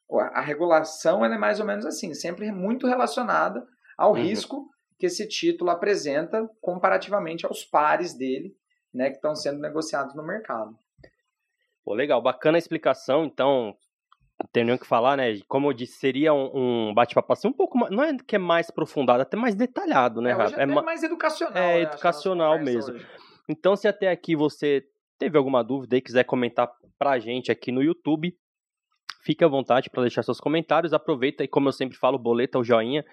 [0.09, 3.63] a regulação ela é mais ou menos assim, sempre muito relacionada
[3.95, 4.17] ao Uhum.
[4.23, 4.67] risco
[4.97, 8.55] que esse título apresenta comparativamente aos pares dele,
[8.91, 10.75] né, que estão sendo negociados no mercado.
[11.85, 13.77] Pô, legal, bacana a explicação, então,
[14.51, 15.39] tem nem o que falar, né?
[15.47, 18.39] Como eu disse, seria um, um bate-papo assim, um pouco mais, não é que é
[18.39, 20.53] mais aprofundado, até mais detalhado, né, É, Rafa?
[20.55, 21.55] até É ma- mais educacional.
[21.57, 22.93] é né, nossa educacional mesmo.
[22.95, 23.05] hoje.
[23.49, 24.83] Então, se até aqui você
[25.17, 26.69] teve alguma dúvida e quiser comentar
[26.99, 28.35] pra gente aqui no YouTube,
[29.23, 30.93] fique à vontade para deixar seus comentários.
[30.93, 33.03] Aproveita e, como eu sempre falo, boleta o joinha,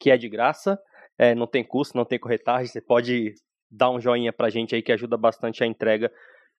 [0.00, 0.78] que é de graça,
[1.18, 2.66] é, não tem custo, não tem corretagem.
[2.66, 3.34] Você pode
[3.70, 6.10] dar um joinha pra gente aí que ajuda bastante a entrega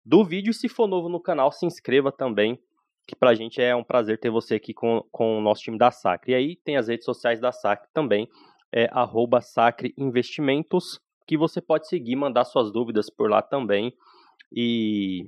[0.05, 0.51] do vídeo.
[0.51, 2.57] E se for novo no canal, se inscreva também,
[3.07, 5.91] que pra gente é um prazer ter você aqui com, com o nosso time da
[5.91, 6.31] Sacre.
[6.31, 8.27] E aí tem as redes sociais da Sacre também,
[8.71, 13.93] é arroba Sacre Investimentos, que você pode seguir, mandar suas dúvidas por lá também.
[14.51, 15.27] E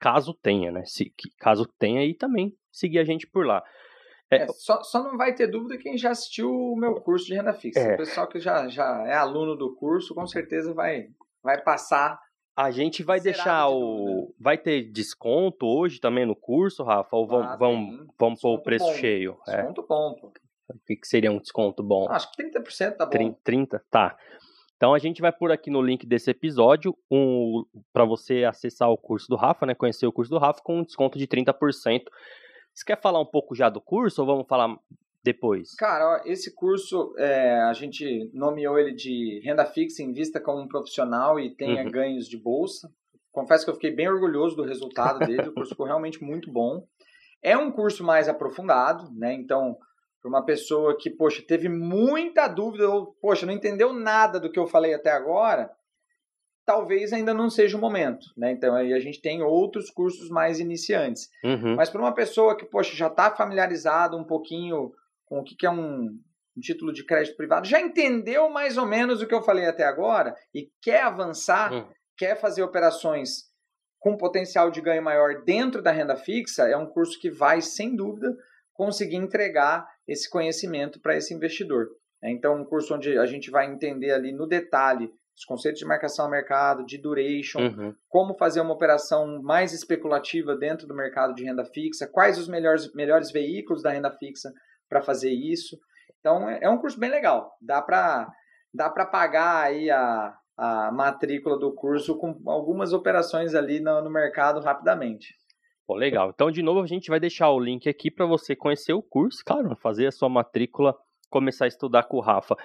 [0.00, 0.84] caso tenha, né?
[0.84, 3.62] Se, caso tenha aí também, seguir a gente por lá.
[4.30, 7.34] É, É, só, só não vai ter dúvida quem já assistiu o meu curso de
[7.34, 7.80] renda fixa.
[7.80, 7.94] É.
[7.94, 11.08] O pessoal que já, já é aluno do curso, com certeza vai,
[11.42, 12.18] vai passar.
[12.56, 14.34] A gente vai Zerado deixar de o.
[14.38, 17.16] Vai ter desconto hoje também no curso, Rafa?
[17.16, 18.94] Ou vão, Ah, vão, vão pôr o preço bom.
[18.94, 19.36] cheio?
[19.48, 19.56] É.
[19.56, 20.32] Desconto bom, pô.
[20.68, 22.08] O que, que seria um desconto bom?
[22.10, 23.10] Acho que 30% tá bom.
[23.10, 23.84] 30, 30?
[23.90, 24.16] Tá.
[24.76, 28.96] Então a gente vai por aqui no link desse episódio um, para você acessar o
[28.96, 29.74] curso do Rafa, né?
[29.74, 32.02] Conhecer o curso do Rafa com um desconto de 30%.
[32.72, 34.76] Você quer falar um pouco já do curso ou vamos falar
[35.24, 35.74] depois?
[35.76, 40.68] Cara, esse curso, é, a gente nomeou ele de renda fixa em vista como um
[40.68, 41.90] profissional e tenha Uhum.
[41.90, 42.88] ganhos de bolsa.
[43.32, 46.86] Confesso que eu fiquei bem orgulhoso do resultado dele, o curso ficou realmente muito bom.
[47.42, 49.32] É um curso mais aprofundado, né?
[49.32, 49.76] Então,
[50.22, 54.58] para uma pessoa que, poxa, teve muita dúvida ou, poxa, não entendeu nada do que
[54.58, 55.70] eu falei até agora,
[56.64, 58.52] talvez ainda não seja o momento, né?
[58.52, 61.28] Então, aí a gente tem outros cursos mais iniciantes.
[61.42, 61.74] Uhum.
[61.76, 64.92] Mas para uma pessoa que, poxa, já está familiarizado um pouquinho
[65.26, 66.06] com o que, é um,
[66.56, 69.84] um título de crédito privado, já entendeu mais ou menos o que eu falei até
[69.84, 71.86] agora e quer avançar, Hum.
[72.16, 73.44] quer fazer operações
[73.98, 77.96] com potencial de ganho maior dentro da renda fixa, é um curso que vai, sem
[77.96, 78.36] dúvida,
[78.74, 81.88] conseguir entregar esse conhecimento para esse investidor.
[82.22, 85.86] É, Então, um curso onde a gente vai entender ali no detalhe os conceitos de
[85.86, 87.94] marcação a mercado, de duration, Uhum.
[88.08, 92.92] como fazer uma operação mais especulativa dentro do mercado de renda fixa, quais os melhores,
[92.94, 94.52] melhores veículos da renda fixa
[94.94, 95.76] para fazer isso.
[96.20, 97.50] Então, é é um curso bem legal.
[97.60, 98.32] Dá para
[98.72, 104.10] dá para pagar aí a, a matrícula do curso com algumas operações ali no, no
[104.10, 105.34] mercado rapidamente.
[105.86, 106.30] Pô, legal.
[106.30, 109.42] Então, de novo, a gente vai deixar o link aqui para você conhecer o curso,
[109.44, 110.96] claro, fazer a sua matrícula,
[111.28, 112.56] começar a estudar com o Rafa.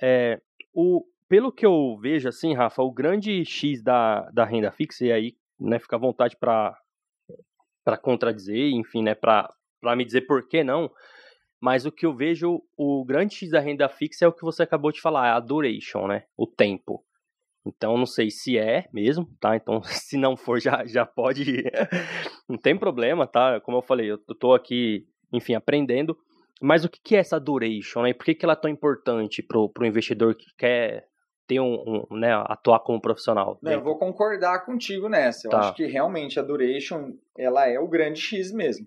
[0.00, 0.40] É,
[0.72, 5.12] o, pelo que eu vejo, assim, Rafa, o grande X da, da renda fixa, e
[5.12, 6.74] aí, né, fica à vontade para
[8.00, 9.54] contradizer, enfim, né, para
[9.94, 10.90] me dizer por que não,
[11.62, 14.64] mas o que eu vejo, o grande X da renda fixa é o que você
[14.64, 17.04] acabou de falar, é a duration, né, o tempo.
[17.64, 19.54] Então, não sei se é mesmo, tá?
[19.54, 21.62] Então, se não for, já, já pode.
[22.50, 23.60] não tem problema, tá?
[23.60, 26.18] Como eu falei, eu tô aqui, enfim, aprendendo.
[26.60, 28.10] Mas o que é essa duration, né?
[28.10, 31.06] E por que, que ela é tão importante pro, pro investidor que quer
[31.46, 33.56] ter um, um né, atuar como profissional?
[33.62, 35.46] Não, eu vou concordar contigo nessa.
[35.46, 35.60] Eu tá.
[35.60, 38.84] acho que realmente a duration, ela é o grande X mesmo.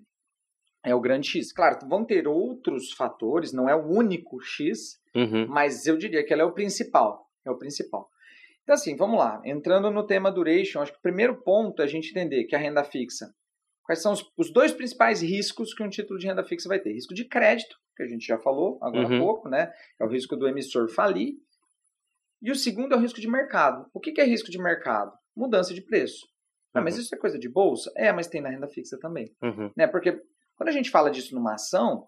[0.86, 1.52] É o grande X.
[1.52, 5.46] Claro, vão ter outros fatores, não é o único X, uhum.
[5.48, 7.26] mas eu diria que ela é o principal.
[7.44, 8.08] É o principal.
[8.62, 9.42] Então, assim, vamos lá.
[9.44, 12.58] Entrando no tema duration, acho que o primeiro ponto é a gente entender que a
[12.58, 13.34] renda fixa.
[13.84, 16.92] Quais são os, os dois principais riscos que um título de renda fixa vai ter?
[16.92, 19.16] Risco de crédito, que a gente já falou agora uhum.
[19.16, 19.72] há pouco, né?
[20.00, 21.34] É o risco do emissor falir.
[22.40, 23.88] E o segundo é o risco de mercado.
[23.92, 25.12] O que, que é risco de mercado?
[25.36, 26.26] Mudança de preço.
[26.74, 27.00] Ah, mas uhum.
[27.00, 27.90] isso é coisa de bolsa?
[27.96, 29.34] É, mas tem na renda fixa também.
[29.42, 29.70] Uhum.
[29.76, 29.86] Né?
[29.86, 30.20] Porque
[30.56, 32.06] quando a gente fala disso numa ação,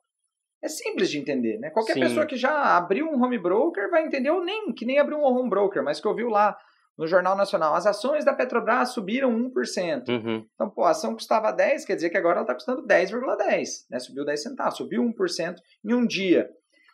[0.63, 1.71] é simples de entender, né?
[1.71, 2.01] Qualquer Sim.
[2.01, 5.23] pessoa que já abriu um home broker vai entender, ou nem, que nem abriu um
[5.23, 6.57] home broker, mas que ouviu lá
[6.97, 10.09] no Jornal Nacional, as ações da Petrobras subiram 1%.
[10.09, 10.45] Uhum.
[10.53, 14.01] Então, pô, a ação custava 10, quer dizer que agora ela está custando 10,10, né?
[14.01, 16.51] Subiu 10 centavos, subiu 1% em um dia.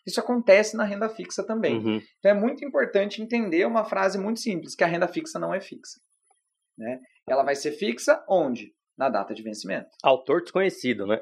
[0.07, 1.79] Isso acontece na renda fixa também.
[1.79, 2.03] Uhum.
[2.19, 5.61] Então é muito importante entender uma frase muito simples, que a renda fixa não é
[5.61, 5.99] fixa.
[6.77, 7.01] Né?
[7.27, 8.75] Ela vai ser fixa onde?
[8.97, 9.89] Na data de vencimento.
[10.05, 11.19] Autor desconhecido, né?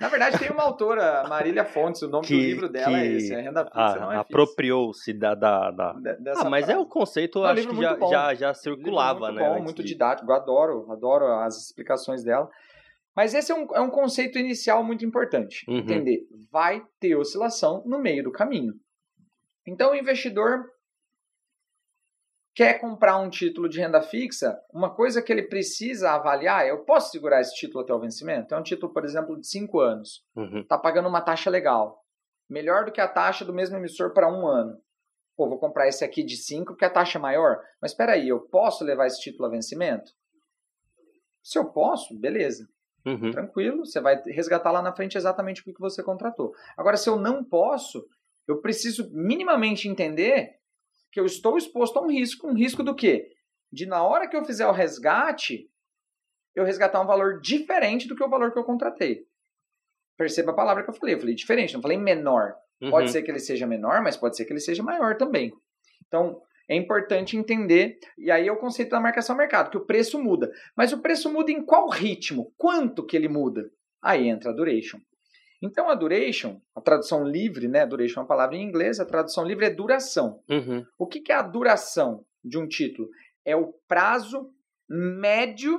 [0.00, 3.34] Na verdade, tem uma autora, Marília Fontes, o nome que, do livro dela é esse,
[3.34, 5.34] a renda fixa não é Apropriou-se da...
[5.34, 5.94] da, da...
[6.36, 9.48] ah, mas é o conceito, é acho que já, já, já circulava, muito né?
[9.48, 9.88] Bom, muito de...
[9.88, 12.48] didático, adoro, adoro as explicações dela.
[13.14, 15.78] Mas esse é um, é um conceito inicial muito importante, uhum.
[15.78, 16.26] entender.
[16.50, 18.74] Vai ter oscilação no meio do caminho.
[19.66, 20.70] Então, o investidor
[22.56, 26.84] quer comprar um título de renda fixa, uma coisa que ele precisa avaliar é: eu
[26.84, 28.54] posso segurar esse título até o vencimento?
[28.54, 30.24] É um título, por exemplo, de 5 anos.
[30.34, 30.64] Está uhum.
[30.64, 32.02] Tá pagando uma taxa legal.
[32.48, 34.80] Melhor do que a taxa do mesmo emissor para um ano.
[35.36, 37.60] Pô, vou comprar esse aqui de 5 porque a taxa é maior.
[37.80, 40.10] Mas espera aí, eu posso levar esse título a vencimento?
[41.42, 42.66] Se eu posso, beleza.
[43.04, 43.30] Uhum.
[43.30, 46.52] Tranquilo, você vai resgatar lá na frente exatamente o que você contratou.
[46.76, 48.04] Agora, se eu não posso,
[48.48, 50.56] eu preciso minimamente entender
[51.16, 52.46] que eu estou exposto a um risco.
[52.46, 53.30] Um risco do quê?
[53.72, 55.66] De na hora que eu fizer o resgate,
[56.54, 59.24] eu resgatar um valor diferente do que o valor que eu contratei.
[60.18, 61.14] Perceba a palavra que eu falei.
[61.14, 62.54] Eu falei diferente, não falei menor.
[62.82, 62.90] Uhum.
[62.90, 65.54] Pode ser que ele seja menor, mas pode ser que ele seja maior também.
[66.06, 67.98] Então, é importante entender.
[68.18, 70.52] E aí é o conceito da marcação mercado, que o preço muda.
[70.76, 72.52] Mas o preço muda em qual ritmo?
[72.58, 73.70] Quanto que ele muda?
[74.02, 74.98] Aí entra a duration.
[75.62, 77.86] Então, a duration, a tradução livre, né?
[77.86, 80.42] Duration é uma palavra em inglês, a tradução livre é duração.
[80.48, 80.84] Uhum.
[80.98, 83.08] O que, que é a duração de um título?
[83.44, 84.50] É o prazo
[84.88, 85.78] médio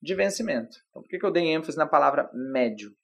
[0.00, 0.78] de vencimento.
[0.90, 2.94] Então, por que, que eu dei ênfase na palavra médio?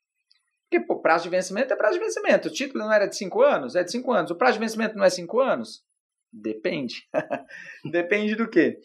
[0.70, 2.48] Porque, pô, prazo de vencimento é prazo de vencimento.
[2.48, 3.76] O título não era de 5 anos?
[3.76, 4.30] É de 5 anos.
[4.30, 5.84] O prazo de vencimento não é 5 anos?
[6.32, 7.06] Depende.
[7.90, 8.80] Depende do quê?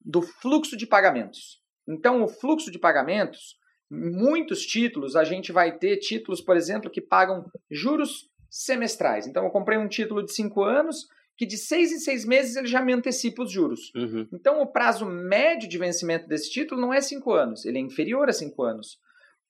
[0.00, 1.62] Do fluxo de pagamentos.
[1.86, 3.58] Então, o fluxo de pagamentos
[3.94, 9.26] muitos títulos, a gente vai ter títulos, por exemplo, que pagam juros semestrais.
[9.26, 12.68] Então, eu comprei um título de 5 anos que de seis em seis meses ele
[12.68, 13.92] já me antecipa os juros.
[13.94, 14.28] Uhum.
[14.32, 18.28] Então, o prazo médio de vencimento desse título não é 5 anos, ele é inferior
[18.28, 18.98] a 5 anos.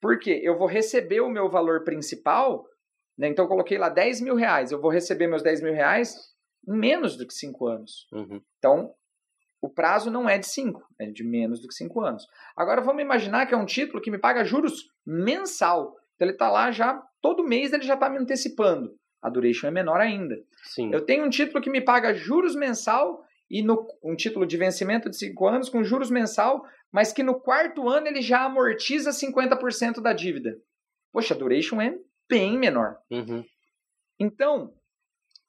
[0.01, 0.41] Por quê?
[0.43, 2.65] Eu vou receber o meu valor principal,
[3.17, 3.29] né?
[3.29, 6.15] então eu coloquei lá 10 mil reais, eu vou receber meus 10 mil reais
[6.67, 8.07] em menos do que 5 anos.
[8.13, 8.41] Uhum.
[8.59, 8.95] Então,
[9.65, 12.27] o prazo não é de 5, é de menos do que 5 anos.
[12.55, 15.97] Agora vamos imaginar que é um título que me paga juros mensal.
[16.15, 18.95] Então ele está lá já, todo mês ele já está me antecipando.
[19.23, 20.37] A duration é menor ainda.
[20.65, 20.93] Sim.
[20.93, 25.09] Eu tenho um título que me paga juros mensal e no, um título de vencimento
[25.09, 30.03] de 5 anos com juros mensal, mas que no quarto ano ele já amortiza 50%
[30.03, 30.59] da dívida.
[31.11, 31.97] Poxa, a duration é
[32.29, 32.99] bem menor.
[33.11, 33.43] Uhum.
[34.21, 34.75] Então,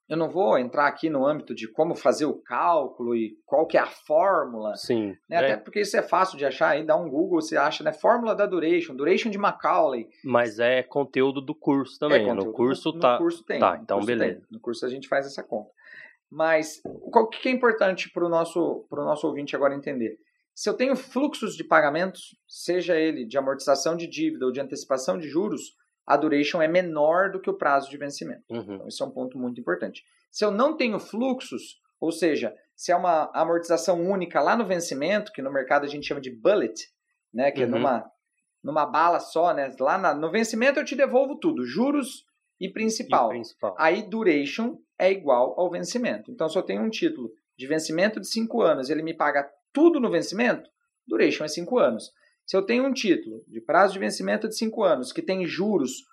[0.07, 3.77] eu não vou entrar aqui no âmbito de como fazer o cálculo e qual que
[3.77, 4.75] é a fórmula.
[4.75, 5.15] Sim.
[5.27, 5.37] Né?
[5.37, 7.91] Até porque isso é fácil de achar aí, dá um Google, você acha, né?
[7.91, 10.07] Fórmula da duration, duration de Macaulay.
[10.23, 12.29] Mas é conteúdo do curso também.
[12.29, 13.13] É no curso no, tá.
[13.13, 13.59] No curso tem.
[13.59, 14.41] Tá, então beleza.
[14.41, 14.47] Tem.
[14.51, 15.71] No curso a gente faz essa conta.
[16.29, 20.17] Mas o que é importante para o nosso, nosso ouvinte agora entender?
[20.53, 25.17] Se eu tenho fluxos de pagamentos, seja ele de amortização de dívida ou de antecipação
[25.17, 28.43] de juros, a duration é menor do que o prazo de vencimento.
[28.49, 28.75] Uhum.
[28.75, 30.03] Então, isso é um ponto muito importante.
[30.31, 35.31] Se eu não tenho fluxos, ou seja, se é uma amortização única lá no vencimento,
[35.31, 36.87] que no mercado a gente chama de bullet,
[37.33, 37.75] né, que é uhum.
[37.75, 38.11] é numa
[38.65, 39.71] numa bala só, né?
[39.79, 42.25] Lá na, no vencimento eu te devolvo tudo, juros
[42.59, 43.27] e principal.
[43.27, 43.75] E principal.
[43.77, 46.31] Aí duration é igual ao vencimento.
[46.31, 49.99] Então, se eu tenho um título de vencimento de 5 anos, ele me paga tudo
[49.99, 50.67] no vencimento,
[51.07, 52.11] duration é 5 anos.
[52.45, 56.05] Se eu tenho um título de prazo de vencimento de 5 anos que tem juros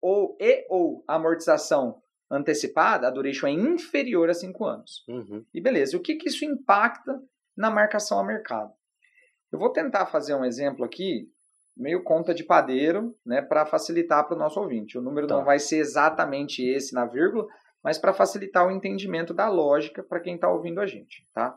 [0.00, 5.04] ou e ou amortização antecipada, a duration é inferior a 5 anos.
[5.08, 5.44] Uhum.
[5.52, 7.20] E beleza, o que, que isso impacta
[7.56, 8.72] na marcação a mercado?
[9.52, 11.28] Eu vou tentar fazer um exemplo aqui,
[11.76, 14.98] meio conta de padeiro, né, para facilitar para o nosso ouvinte.
[14.98, 15.36] O número Tá.
[15.36, 17.46] não vai ser exatamente esse na vírgula,
[17.82, 21.56] mas para facilitar o entendimento da lógica para quem está ouvindo a gente, tá?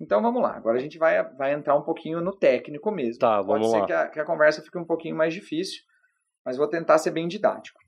[0.00, 3.18] Então vamos lá, agora a gente vai, vai entrar um pouquinho no técnico mesmo.
[3.18, 3.86] Tá, Pode vamos ser lá.
[3.86, 5.82] Que, a, que a conversa fique um pouquinho mais difícil,
[6.44, 7.80] mas vou tentar ser bem didático.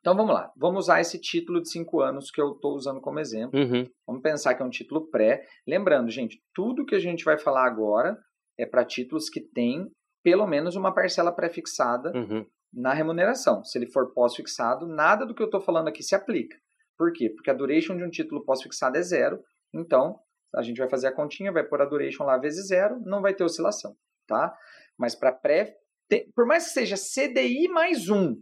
[0.00, 3.20] Então vamos lá, vamos usar esse título de 5 anos que eu estou usando como
[3.20, 3.58] exemplo.
[3.58, 3.88] Uhum.
[4.04, 5.46] Vamos pensar que é um título pré.
[5.64, 8.18] Lembrando, gente, tudo que a gente vai falar agora
[8.58, 9.86] é para títulos que têm
[10.24, 12.44] pelo menos uma parcela pré-fixada Uhum.
[12.72, 13.62] na remuneração.
[13.62, 16.56] Se ele for pós-fixado, nada do que eu estou falando aqui se aplica.
[16.98, 17.30] Por quê?
[17.30, 19.38] Porque a duration de um título pós-fixado é zero.
[19.72, 20.18] Então,
[20.54, 23.34] a gente vai fazer a continha, vai pôr a duration lá vezes zero, não vai
[23.34, 24.56] ter oscilação, tá?
[24.98, 25.76] Mas para pré,
[26.08, 28.40] tem- por mais que seja CDI mais um,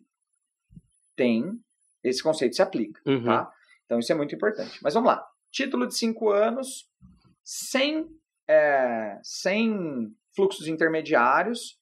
[1.17, 1.59] tem
[2.03, 3.25] esse conceito se aplica, Uhum.
[3.25, 3.53] tá?
[3.85, 4.79] Então isso é muito importante.
[4.83, 5.27] Mas vamos lá.
[5.51, 6.89] Título de 5 anos,
[7.45, 8.07] sem,
[8.49, 11.79] é, sem fluxos intermediários,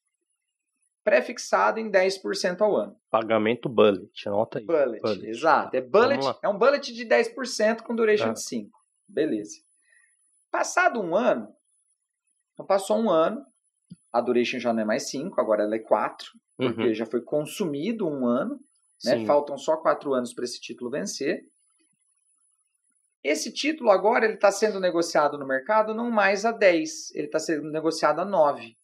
[1.03, 2.95] pré-fixado em 10% ao ano.
[3.09, 4.65] Pagamento bullet, anota aí.
[4.65, 5.75] Bullet, exato.
[5.75, 8.33] É, bullet, é um bullet de 10% com duration Tá.
[8.33, 8.77] de 5.
[9.07, 9.57] Beleza.
[10.51, 11.47] Passado um ano,
[12.53, 13.45] então passou um ano,
[14.11, 16.93] a duration já não é mais 5, agora ela é 4, porque Uhum.
[16.93, 18.59] já foi consumido um ano,
[19.05, 19.25] né?
[19.25, 21.43] Faltam só 4 anos para esse título vencer.
[23.23, 27.37] Esse título agora ele está sendo negociado no mercado não mais a 10, ele está
[27.39, 28.75] sendo negociado a 9.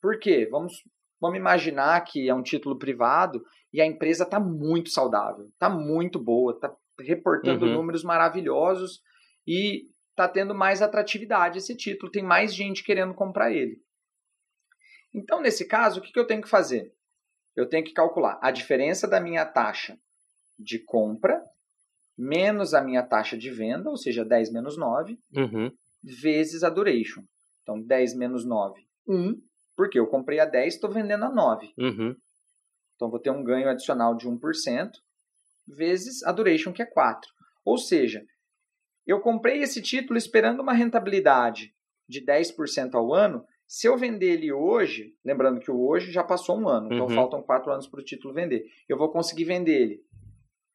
[0.00, 0.48] Por quê?
[0.50, 0.82] Vamos,
[1.20, 6.18] vamos imaginar que é um título privado e a empresa está muito saudável, está muito
[6.18, 7.72] boa, está reportando Uhum.
[7.74, 9.00] números maravilhosos
[9.46, 13.82] e está tendo mais atratividade esse título, tem mais gente querendo comprar ele.
[15.12, 16.92] Então, nesse caso, o que, que eu tenho que fazer?
[17.56, 19.98] Eu tenho que calcular a diferença da minha taxa
[20.58, 21.42] de compra
[22.16, 25.70] menos a minha taxa de venda, ou seja, 10 menos 9, Uhum.
[26.02, 27.24] vezes a duration.
[27.62, 29.34] Então, 10 menos 9, 1,
[29.76, 31.72] porque eu comprei a 10 estou vendendo a 9.
[31.78, 32.14] Uhum.
[32.94, 34.90] Então, vou ter um ganho adicional de 1%,
[35.66, 37.28] vezes a duration, que é 4.
[37.64, 38.24] Ou seja,
[39.06, 41.74] eu comprei esse título esperando uma rentabilidade
[42.08, 43.44] de 10% ao ano.
[43.66, 47.14] Se eu vender ele hoje, lembrando que o hoje já passou um ano, então Uhum.
[47.14, 48.64] faltam 4 anos para o título vender.
[48.88, 50.00] Eu vou conseguir vender ele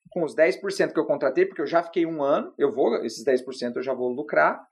[0.10, 3.24] com os 10% que eu contratei, porque eu já fiquei um ano, eu vou, esses
[3.24, 4.66] 10% eu já vou lucrar,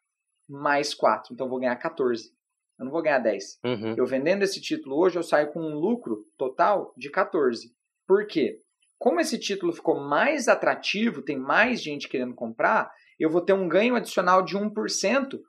[0.49, 1.33] mais 4.
[1.33, 2.31] Então eu vou ganhar 14.
[2.79, 3.59] Eu não vou ganhar 10.
[3.63, 3.95] Uhum.
[3.95, 7.71] Eu vendendo esse título hoje, eu saio com um lucro total de 14.
[8.07, 8.57] Por quê?
[8.97, 13.67] Como esse título ficou mais atrativo, tem mais gente querendo comprar, eu vou ter um
[13.67, 15.39] ganho adicional de 1%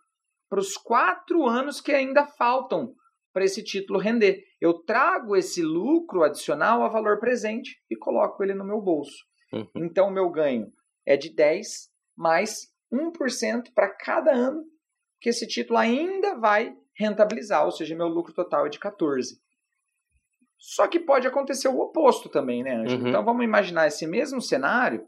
[0.48, 2.94] para os quatro anos que ainda faltam
[3.32, 4.42] para esse título render.
[4.60, 9.24] Eu trago esse lucro adicional a valor presente e coloco ele no meu bolso.
[9.52, 9.68] Uhum.
[9.76, 10.72] Então, o meu ganho
[11.04, 14.64] é de 10 mais 1% para cada ano
[15.20, 19.38] que esse título ainda vai rentabilizar, ou seja, meu lucro total é de 14.
[20.58, 23.02] Só que pode acontecer o oposto também, né, Ângelo?
[23.02, 23.08] Uhum.
[23.08, 25.06] Então vamos imaginar esse mesmo cenário,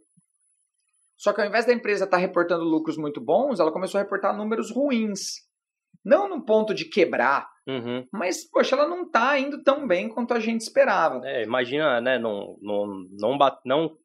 [1.18, 4.34] só que ao invés da empresa estar reportando lucros muito bons, ela começou a reportar
[4.34, 5.46] números ruins.
[6.04, 8.06] Não no ponto de quebrar, Uhum.
[8.10, 11.20] mas, poxa, ela não está indo tão bem quanto a gente esperava.
[11.28, 12.18] É, imagina, né?
[12.18, 13.98] Não, não, não, não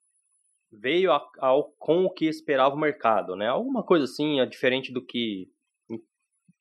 [0.72, 3.48] veio a- ao, com o que esperava o mercado, né?
[3.48, 5.48] Alguma coisa assim, é diferente do que.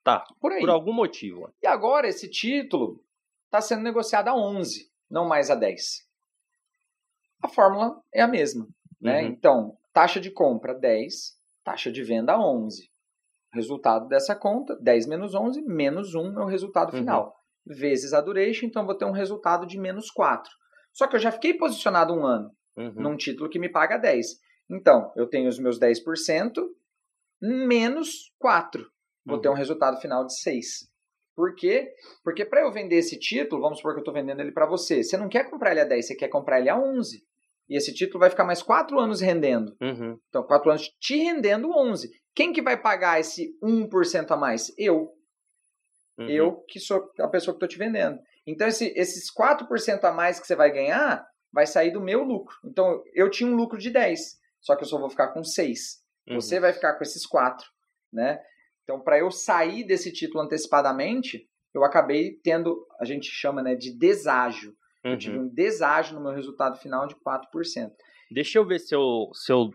[0.04, 0.60] Tá, Por aí.
[0.60, 1.48] por algum motivo.
[1.62, 3.02] E agora esse título
[3.46, 6.06] está sendo negociado a 11, não mais a 10.
[7.42, 8.68] A fórmula é a mesma.
[9.00, 9.22] Né?
[9.22, 9.28] Uhum.
[9.28, 11.12] Então, taxa de compra 10,
[11.64, 12.90] taxa de venda 11.
[13.52, 16.98] Resultado dessa conta, 10 menos 11, menos 1 é o resultado Uhum.
[17.00, 17.35] final.
[17.66, 20.50] Vezes a duration, então vou ter um resultado de menos 4.
[20.92, 22.92] Só que eu já fiquei posicionado um ano Uhum.
[22.96, 24.26] num título que me paga 10.
[24.70, 26.62] Então, eu tenho os meus 10%
[27.40, 28.86] menos 4.
[29.24, 30.90] Vou ter um resultado final de 6.
[31.36, 31.93] Por quê?
[32.24, 35.03] Porque para eu vender esse título, vamos supor que eu estou vendendo ele para você,
[35.03, 37.22] você não quer comprar ele a 10, você quer comprar ele a 11.
[37.68, 39.74] E esse título vai ficar mais 4 anos rendendo.
[39.80, 40.18] Uhum.
[40.28, 42.10] Então, 4 anos te rendendo 11.
[42.34, 44.72] Quem que vai pagar esse 1% a mais?
[44.78, 45.12] Eu.
[46.18, 46.28] Uhum.
[46.28, 48.18] Eu que sou a pessoa que estou te vendendo.
[48.46, 52.54] Então, esse- esses 4% a mais que você vai ganhar vai sair do meu lucro.
[52.64, 56.02] Então, eu tinha um lucro de 10, só que eu só vou ficar com 6.
[56.28, 56.34] Uhum.
[56.40, 57.66] Você vai ficar com esses 4,
[58.12, 58.40] né?
[58.82, 63.96] Então, para eu sair desse título antecipadamente, eu acabei tendo, a gente chama né, de
[63.96, 64.74] deságio.
[65.05, 65.12] Uhum.
[65.12, 67.90] Eu tive um deságio no meu resultado final de 4%.
[68.30, 69.70] Deixa eu ver se eu, se eu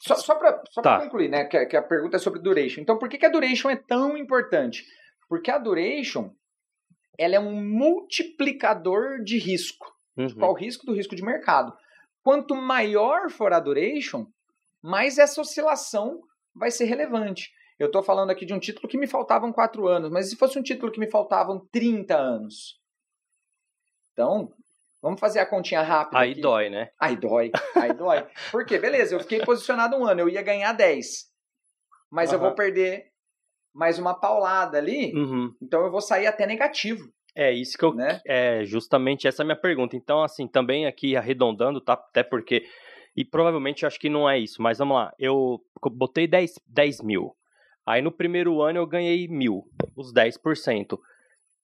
[0.00, 1.00] Só, só para só Tá.
[1.02, 1.44] concluir, né?
[1.44, 2.80] Que, a- que a pergunta é sobre duration.
[2.80, 4.84] Então, por que, que a duration é tão importante?
[5.28, 6.30] Porque a duration
[7.16, 9.86] ela é um multiplicador de risco.
[10.16, 10.34] Uhum.
[10.34, 11.72] Qual o risco do risco de mercado?
[12.22, 14.26] Quanto maior for a duration,
[14.82, 16.20] mais essa oscilação
[16.54, 17.50] vai ser relevante.
[17.78, 20.36] Eu estou falando aqui de um título que me faltavam 4 anos, mas e se
[20.36, 22.80] fosse um título que me faltavam 30 anos?
[24.12, 24.52] Então,
[25.04, 26.18] vamos fazer a continha rápida.
[26.18, 26.40] Aí aqui.
[26.40, 26.88] dói, né?
[26.98, 28.26] Aí dói, aí dói.
[28.50, 28.78] Por quê?
[28.78, 31.06] Beleza, eu fiquei posicionado um ano, eu ia ganhar 10.
[32.10, 32.48] Mas eu Aham.
[32.48, 33.06] vou perder
[33.74, 35.52] mais uma paulada ali, Uhum.
[35.62, 37.04] então eu vou sair até negativo,
[37.36, 37.92] É isso que eu.
[37.92, 38.20] né?
[38.26, 39.96] É justamente essa é a minha pergunta.
[39.96, 41.94] Então, assim, também aqui arredondando, tá?
[41.94, 42.64] Até porque.
[43.16, 45.12] E provavelmente eu acho que não é isso, mas vamos lá.
[45.18, 45.60] Eu
[45.92, 47.36] botei 10, 10 mil.
[47.86, 49.64] Aí no primeiro ano eu ganhei mil,
[49.96, 50.96] os 10%.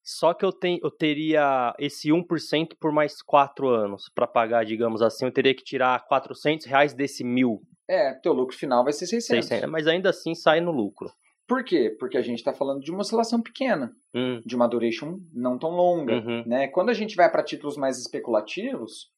[0.03, 5.01] Só que eu, tenho, eu teria esse 1% por mais 4 anos para pagar, digamos
[5.01, 5.25] assim.
[5.25, 7.61] Eu teria que tirar 400 reais desse mil.
[7.87, 9.47] É, teu lucro final vai ser 600.
[9.47, 11.11] 600, mas ainda assim sai no lucro.
[11.47, 11.95] Por quê?
[11.99, 15.69] Porque a gente está falando de uma oscilação pequena, Hum, de uma duration não tão
[15.71, 16.13] longa.
[16.13, 16.67] uhum, Né?
[16.69, 19.09] Quando a gente vai para títulos mais especulativos,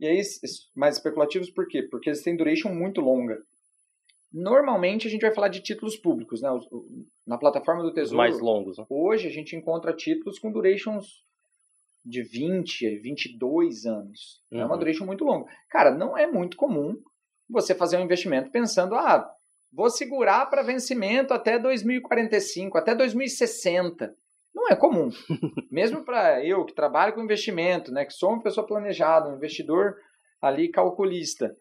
[0.00, 0.20] e aí
[0.76, 1.82] mais especulativos por quê?
[1.88, 3.38] Porque eles têm duration muito longa.
[4.32, 6.48] Normalmente a gente vai falar de títulos públicos, né?
[7.26, 8.76] Na plataforma do Tesouro, mais longos.
[8.78, 8.84] né?
[8.90, 11.06] hoje a gente encontra títulos com durations
[12.04, 14.40] de 20 a 22 anos.
[14.52, 14.78] É uma Uhum.
[14.78, 15.46] duration muito longa.
[15.70, 16.96] Cara, não é muito comum
[17.48, 19.30] você fazer um investimento pensando, ah,
[19.72, 24.14] vou segurar para vencimento até 2045, até 2060.
[24.54, 25.10] Não é comum.
[25.70, 29.96] Mesmo para eu que trabalho com investimento, né, que sou uma pessoa planejada, um investidor
[30.40, 31.54] ali calculista.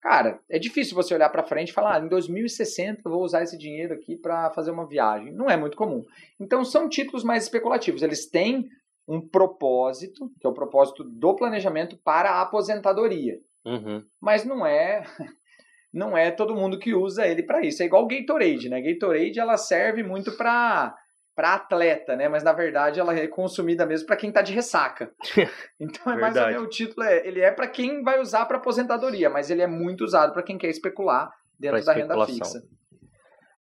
[0.00, 3.42] Cara, é difícil você olhar para frente e falar, ah, em 2060 eu vou usar
[3.42, 5.32] esse dinheiro aqui para fazer uma viagem.
[5.32, 6.02] Não é muito comum.
[6.40, 8.02] Então são títulos mais especulativos.
[8.02, 8.68] Eles têm
[9.06, 13.38] um propósito, que é o propósito do planejamento para a aposentadoria.
[13.64, 14.02] Uhum.
[14.20, 15.02] Mas não é
[15.92, 17.82] não é todo mundo que usa ele para isso.
[17.82, 18.80] É igual o Gatorade, né?
[18.80, 20.96] Gatorade ela serve muito para
[21.40, 22.28] para atleta, né?
[22.28, 25.10] Mas na verdade ela é consumida mesmo para quem tá de ressaca.
[25.80, 28.58] Então é mais ou menos o título é, ele é para quem vai usar para
[28.58, 32.62] aposentadoria, mas ele é muito usado para quem quer especular dentro Pra da renda fixa.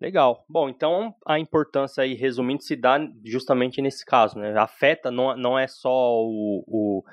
[0.00, 0.44] Legal.
[0.48, 4.56] Bom, então a importância aí, resumindo, se dá justamente nesse caso, né?
[4.56, 7.04] Afeta, não, não é só o, o,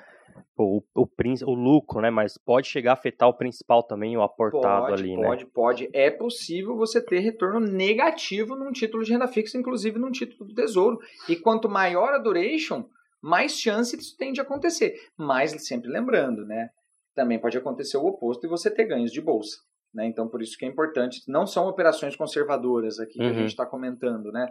[0.56, 1.06] o, o,
[1.46, 2.10] o lucro, né?
[2.10, 5.26] Mas pode chegar a afetar o principal também, o aportado Pode, ali, né?
[5.26, 5.90] pode, pode.
[5.92, 10.54] É possível você ter retorno negativo num título de renda fixa, inclusive num título do
[10.54, 10.98] Tesouro.
[11.28, 12.84] E quanto maior a duration,
[13.20, 14.94] mais chance disso tem de acontecer.
[15.16, 16.68] Mas sempre lembrando, né?
[17.14, 19.56] Também pode acontecer o oposto e você ter ganhos de bolsa.
[19.94, 20.06] Né?
[20.06, 21.20] Então, por isso que é importante.
[21.28, 23.34] Não são operações conservadoras aqui que a Uhum.
[23.34, 24.48] gente está comentando, né?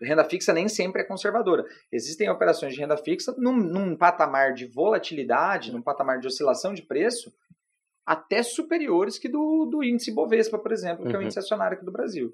[0.00, 1.64] Renda fixa nem sempre é conservadora.
[1.90, 6.82] Existem operações de renda fixa num, num patamar de volatilidade, num patamar de oscilação de
[6.82, 7.32] preço,
[8.06, 11.24] até superiores que do, do índice Bovespa, por exemplo, que é o Uhum.
[11.24, 12.32] índice acionário aqui do Brasil.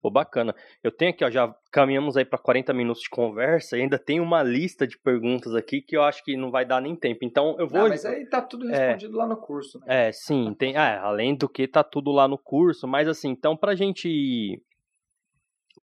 [0.00, 0.54] Pô, bacana.
[0.80, 4.20] Eu tenho aqui, ó, já caminhamos aí para 40 minutos de conversa e ainda tem
[4.20, 7.24] uma lista de perguntas aqui que eu acho que não vai dar nem tempo.
[7.24, 7.86] Então eu vou.
[7.86, 9.80] Ah, mas aí tá tudo respondido lá no curso.
[9.80, 10.06] Né?
[10.08, 10.76] É, sim, tem.
[10.76, 14.62] Ah, além do que tá tudo lá no curso, mas assim, então pra gente.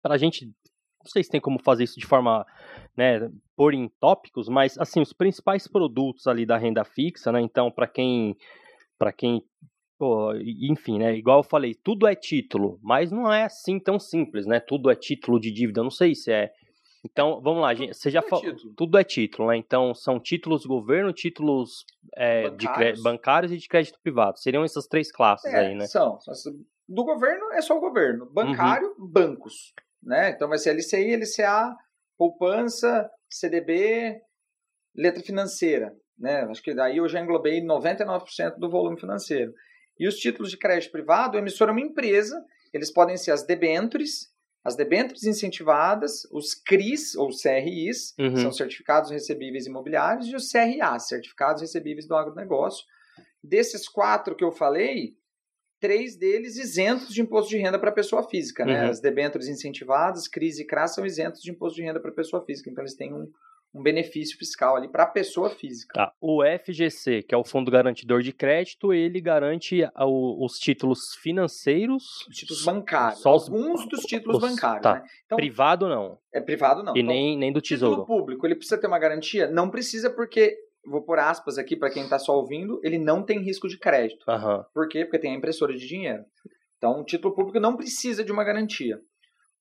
[0.03, 0.47] Pra gente.
[0.47, 2.47] Não sei se tem como fazer isso de forma.
[2.97, 7.41] Né, pôr em tópicos, mas assim, os principais produtos ali da renda fixa, né?
[7.41, 8.37] Então, pra quem.
[8.99, 9.43] para quem.
[9.99, 11.15] Pô, enfim, né?
[11.17, 14.59] Igual eu falei, tudo é título, mas não é assim tão simples, né?
[14.59, 15.81] Tudo é título de dívida.
[15.81, 16.53] Eu não sei se é.
[17.05, 17.95] Então, vamos lá, gente.
[17.97, 18.45] Você já é falou.
[18.45, 18.75] título.
[18.77, 19.57] Tudo é título, né?
[19.57, 21.85] Então, são títulos governo, títulos
[22.17, 22.77] é, de Bancários.
[22.77, 24.39] crédito, bancários e de crédito privado.
[24.39, 25.87] Seriam essas três classes É, aí, né?
[25.87, 26.19] são,
[26.89, 28.27] Do governo é só o governo.
[28.27, 29.73] Bancário, bancos.
[30.03, 30.31] Né?
[30.31, 31.75] Então vai ser LCI, LCA,
[32.19, 34.21] poupança, CDB,
[34.95, 35.95] letra financeira.
[36.19, 36.43] Né?
[36.43, 39.53] Acho que daí eu já englobei 99% do volume financeiro.
[39.99, 42.43] E os títulos de crédito privado, o emissor é uma empresa,
[42.73, 44.31] eles podem ser as debêntures,
[44.65, 48.37] as debêntures incentivadas, os CRIs ou CRIs, Uhum.
[48.37, 52.85] são certificados recebíveis imobiliários, e os CRA, certificados recebíveis do agronegócio.
[53.43, 55.15] Desses quatro que eu falei,
[55.83, 58.65] três deles isentos de imposto de renda para pessoa física.
[58.65, 58.85] Né?
[58.85, 58.91] Uhum.
[58.91, 62.71] As debêntures incentivadas, CRIs e CRAS são isentos de imposto de renda para pessoa física.
[62.71, 63.29] Então, eles têm um,
[63.75, 65.95] um benefício fiscal ali para a pessoa física.
[65.95, 66.13] Tá.
[66.21, 72.27] O FGC, que é o Fundo Garantidor de Crédito, ele garante o- os títulos financeiros.
[72.29, 73.21] Os títulos bancários.
[73.21, 74.83] Só os- alguns dos títulos os- bancários.
[74.83, 74.95] tá.
[74.95, 75.05] Né?
[75.27, 76.19] Então, Privado não.
[76.33, 76.95] é privado não.
[76.97, 78.07] e Então, nem, nem do Título Tesouro.
[78.07, 79.49] público, ele precisa ter uma garantia?
[79.51, 83.41] Não precisa porque, vou por aspas aqui para quem está só ouvindo, ele não tem
[83.41, 84.25] risco de crédito.
[84.29, 84.65] Aham.
[84.75, 85.05] Por quê?
[85.05, 86.25] Porque tem a impressora de dinheiro.
[86.77, 89.01] Então, o título público não precisa de uma garantia.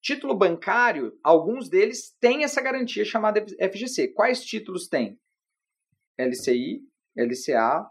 [0.01, 4.07] Título bancário, alguns deles têm essa garantia chamada FGC.
[4.09, 5.19] Quais títulos tem?
[6.17, 6.81] LCI,
[7.15, 7.85] LCA,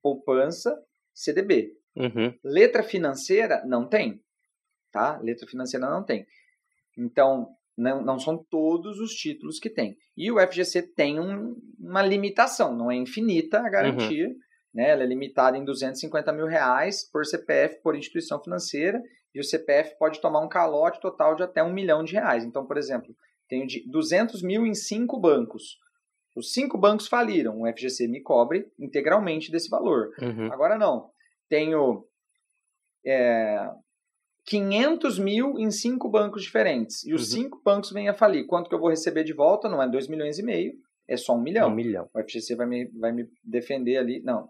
[0.00, 0.80] poupança,
[1.12, 1.72] CDB.
[1.96, 2.32] Uhum.
[2.44, 4.22] Letra financeira não tem,
[4.92, 5.18] tá?
[5.18, 6.24] Letra financeira não tem.
[6.96, 7.48] Então,
[7.78, 9.96] não, não são todos os títulos que tem.
[10.16, 14.34] E o FGC tem um, uma limitação, não é infinita a garantia, uhum.
[14.74, 14.90] né?
[14.90, 19.00] Ela é limitada em 250 mil reais por CPF, por instituição financeira,
[19.32, 22.44] e o CPF pode tomar um calote total de até um milhão de reais.
[22.44, 23.14] Então, por exemplo,
[23.48, 25.78] tenho de 200 mil em cinco bancos.
[26.34, 30.10] Os cinco bancos faliram, o FGC me cobre integralmente desse valor.
[30.20, 30.52] Uhum.
[30.52, 31.10] Agora não.
[31.48, 32.04] Tenho
[33.06, 33.70] é,
[34.48, 37.04] 500 mil em cinco bancos diferentes.
[37.04, 37.42] E os uhum.
[37.42, 38.46] cinco bancos vêm a falir.
[38.46, 39.68] Quanto que eu vou receber de volta?
[39.68, 40.72] Não é 2 milhões e meio,
[41.06, 41.68] é só um milhão.
[41.68, 42.08] Um milhão.
[42.14, 44.22] O FGC vai me, vai me defender ali.
[44.22, 44.48] Não.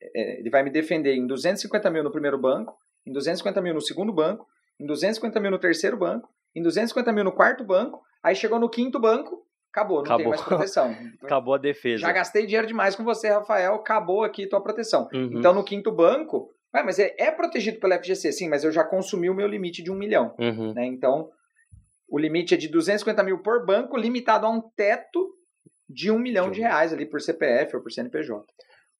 [0.00, 3.80] É, ele vai me defender em 250 mil no primeiro banco, em 250 mil no
[3.80, 4.46] segundo banco,
[4.78, 8.00] em 250 mil no terceiro banco, em 250 mil no quarto banco.
[8.22, 10.18] Aí chegou no quinto banco, acabou, não acabou.
[10.18, 10.94] tem mais proteção.
[11.24, 12.02] acabou a defesa.
[12.02, 15.08] Já gastei dinheiro demais com você, Rafael, acabou aqui tua proteção.
[15.12, 15.38] Uhum.
[15.38, 18.84] Então no quinto banco Ué, mas é, é, protegido pela FGC, sim, mas eu já
[18.84, 20.34] consumi o meu limite de um milhão.
[20.38, 20.72] Uhum.
[20.72, 20.86] Né?
[20.86, 21.30] Então,
[22.08, 25.34] o limite é de 250 mil por banco, limitado a um teto
[25.88, 28.44] de um milhão de reais ali por CPF ou por CNPJ.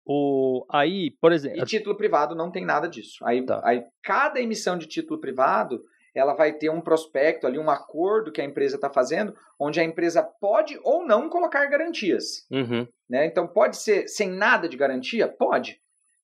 [0.05, 1.62] O, aí, por exemplo.
[1.62, 3.25] E título privado não tem nada disso.
[3.25, 3.61] Aí, tá.
[3.64, 5.81] aí cada emissão de título privado
[6.12, 9.85] ela vai ter um prospecto ali, um acordo que a empresa está fazendo, onde a
[9.85, 12.47] empresa pode ou não colocar garantias.
[12.51, 12.87] Uhum.
[13.09, 13.27] Né?
[13.27, 15.29] Então pode ser sem nada de garantia?
[15.29, 15.81] Pode.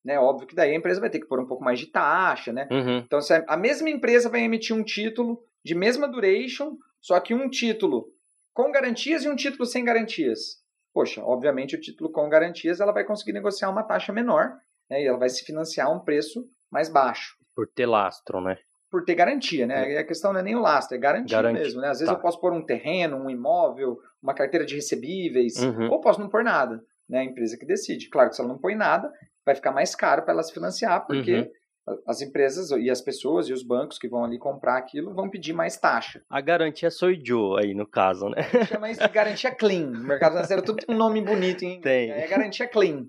[0.06, 0.20] Né?
[0.20, 2.68] Óbvio que daí a empresa vai ter que pôr um pouco mais de taxa, né?
[2.70, 2.98] Uhum.
[2.98, 7.50] Então, se a mesma empresa vai emitir um título de mesma duration, só que um
[7.50, 8.06] título
[8.54, 10.62] com garantias e um título sem garantias.
[10.94, 14.52] Poxa, obviamente o título com garantias ela vai conseguir negociar uma taxa menor,
[14.88, 15.02] né?
[15.02, 17.36] E ela vai se financiar a um preço mais baixo.
[17.52, 18.56] Por ter lastro, né?
[18.88, 19.94] Por ter garantia, né?
[19.94, 19.98] É.
[19.98, 21.58] A questão não é nem o lastro, é garantia Garanti...
[21.58, 21.88] mesmo, né?
[21.88, 22.16] Às vezes tá.
[22.16, 25.90] eu posso pôr um terreno, um imóvel, uma carteira de recebíveis, uhum.
[25.90, 27.18] ou posso não pôr nada, né?
[27.18, 28.08] A empresa que decide.
[28.08, 29.12] Claro que se ela não põe nada,
[29.46, 31.48] vai ficar mais caro para ela se financiar, porque
[31.86, 31.96] uhum.
[32.04, 35.52] as empresas e as pessoas e os bancos que vão ali comprar aquilo vão pedir
[35.52, 36.20] mais taxa.
[36.28, 38.42] A garantia sou Joe aí, no caso, né?
[38.66, 39.86] Chama isso de garantia clean.
[39.86, 41.80] No mercado financeiro tudo tem um nome bonito, hein?
[41.80, 42.10] Tem.
[42.10, 43.06] É garantia clean.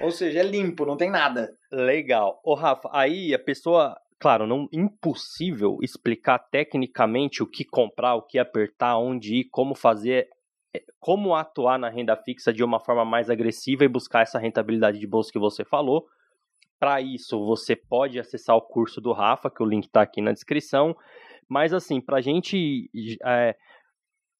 [0.00, 1.56] Ou seja, é limpo, não tem nada.
[1.70, 2.40] Legal.
[2.44, 8.38] Ô, Rafa, aí a pessoa claro, não impossível explicar tecnicamente o que comprar, o que
[8.38, 10.28] apertar, onde ir, como fazer é,
[10.98, 15.06] como atuar na renda fixa de uma forma mais agressiva e buscar essa rentabilidade de
[15.06, 16.06] bolsa que você falou.
[16.78, 20.32] Para isso, você pode acessar o curso do Rafa, que o link está aqui na
[20.32, 20.94] descrição.
[21.48, 22.90] Mas, assim, para a gente.
[23.24, 23.56] É,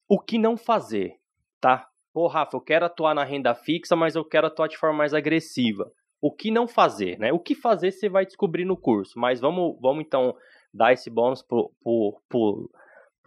[0.07, 1.15] o que não fazer,
[1.59, 1.87] tá?
[2.13, 5.13] Pô, Rafa, eu quero atuar na renda fixa, mas eu quero atuar de forma mais
[5.13, 5.91] agressiva.
[6.21, 7.31] O que não fazer, né?
[7.31, 9.19] O que fazer você vai descobrir no curso.
[9.19, 10.35] Mas vamos, vamos então
[10.73, 12.69] dar esse bônus pro, pro, pro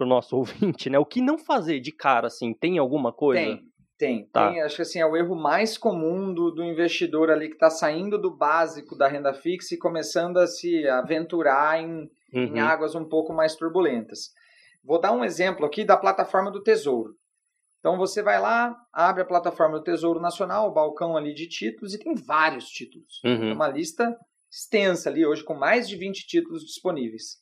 [0.01, 0.99] pro nosso ouvinte, né?
[0.99, 3.43] O que não fazer de cara, assim, tem alguma coisa?
[3.43, 3.63] Tem,
[3.99, 4.27] tem.
[4.33, 4.51] Tá.
[4.51, 7.69] tem acho que assim, é o erro mais comum do, do investidor ali que está
[7.69, 12.57] saindo do básico da renda fixa e começando a se aventurar em, uhum.
[12.57, 14.31] em águas um pouco mais turbulentas.
[14.83, 17.15] Vou dar um exemplo aqui da plataforma do Tesouro.
[17.79, 21.95] Então você vai lá, abre a plataforma do Tesouro Nacional, o balcão ali de títulos,
[21.95, 23.21] e tem vários títulos.
[23.25, 23.51] Uhum.
[23.51, 24.17] É uma lista
[24.51, 27.39] extensa ali hoje, com mais de 20 títulos disponíveis.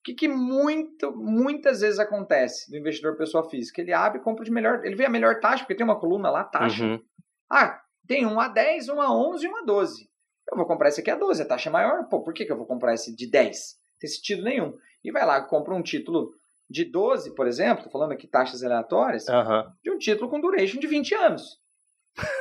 [0.00, 3.82] O que, que muito, muitas vezes acontece do investidor pessoa física?
[3.82, 4.84] Ele abre e compra de melhor.
[4.84, 6.84] Ele vê a melhor taxa, porque tem uma coluna lá, taxa.
[6.84, 7.02] Uhum.
[7.50, 10.08] Ah, tem um a 10, um a 11 e um a 12.
[10.50, 12.08] Eu vou comprar esse aqui a 12, a taxa é maior.
[12.08, 13.76] Pô, por que, que eu vou comprar esse de 10?
[13.92, 14.74] Não tem sentido nenhum.
[15.04, 16.32] E vai lá, compra um título
[16.68, 19.72] de 12, por exemplo, tô falando aqui taxas aleatórias, uhum.
[19.82, 21.60] de um título com duration de 20 anos.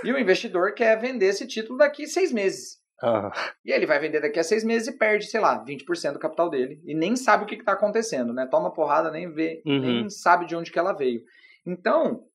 [0.04, 2.79] e o investidor quer vender esse título daqui seis meses.
[3.02, 3.32] Uhum.
[3.64, 6.50] E ele vai vender daqui a seis meses e perde, sei lá, 20% do capital
[6.50, 6.82] dele.
[6.86, 8.46] E nem sabe o que está acontecendo, né?
[8.46, 9.80] Toma porrada, nem vê, uhum.
[9.80, 11.24] nem sabe de onde que ela veio.
[11.66, 12.26] Então,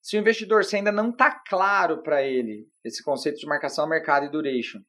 [0.00, 3.88] se o investidor se ainda não está claro para ele esse conceito de marcação a
[3.88, 4.80] mercado e duration,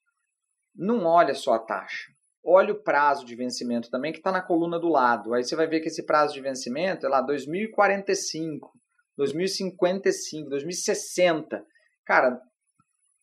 [0.76, 2.12] não olha só a taxa.
[2.44, 5.34] Olha o prazo de vencimento também, que está na coluna do lado.
[5.34, 8.72] Aí você vai ver que esse prazo de vencimento é lá 2045,
[9.18, 11.64] 2055, 2060.
[12.06, 12.42] Cara,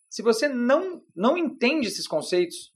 [0.08, 2.72] se você não, não entende esses conceitos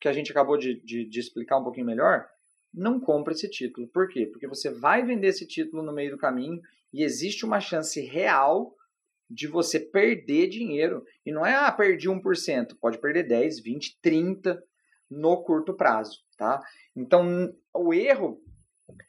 [0.00, 2.28] que a gente acabou de, de, de explicar um pouquinho melhor,
[2.74, 3.86] não compra esse título.
[3.88, 4.26] Por quê?
[4.26, 6.60] Porque você vai vender esse título no meio do caminho
[6.92, 8.74] e existe uma chance real
[9.30, 11.04] de você perder dinheiro.
[11.24, 14.62] E não é, ah, perdi 1%, pode perder 10, 20, 30
[15.08, 16.60] no curto prazo, tá?
[16.96, 18.40] Então, o erro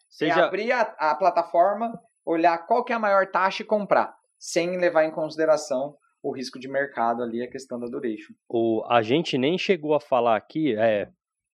[0.09, 0.33] Seja...
[0.33, 4.77] é abrir a, a plataforma, olhar qual que é a maior taxa e comprar, sem
[4.77, 8.33] levar em consideração o risco de mercado ali, a questão da duration.
[8.47, 11.09] O, a gente nem chegou a falar aqui, é,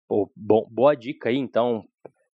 [0.07, 1.83] pô, bom, boa dica aí, então,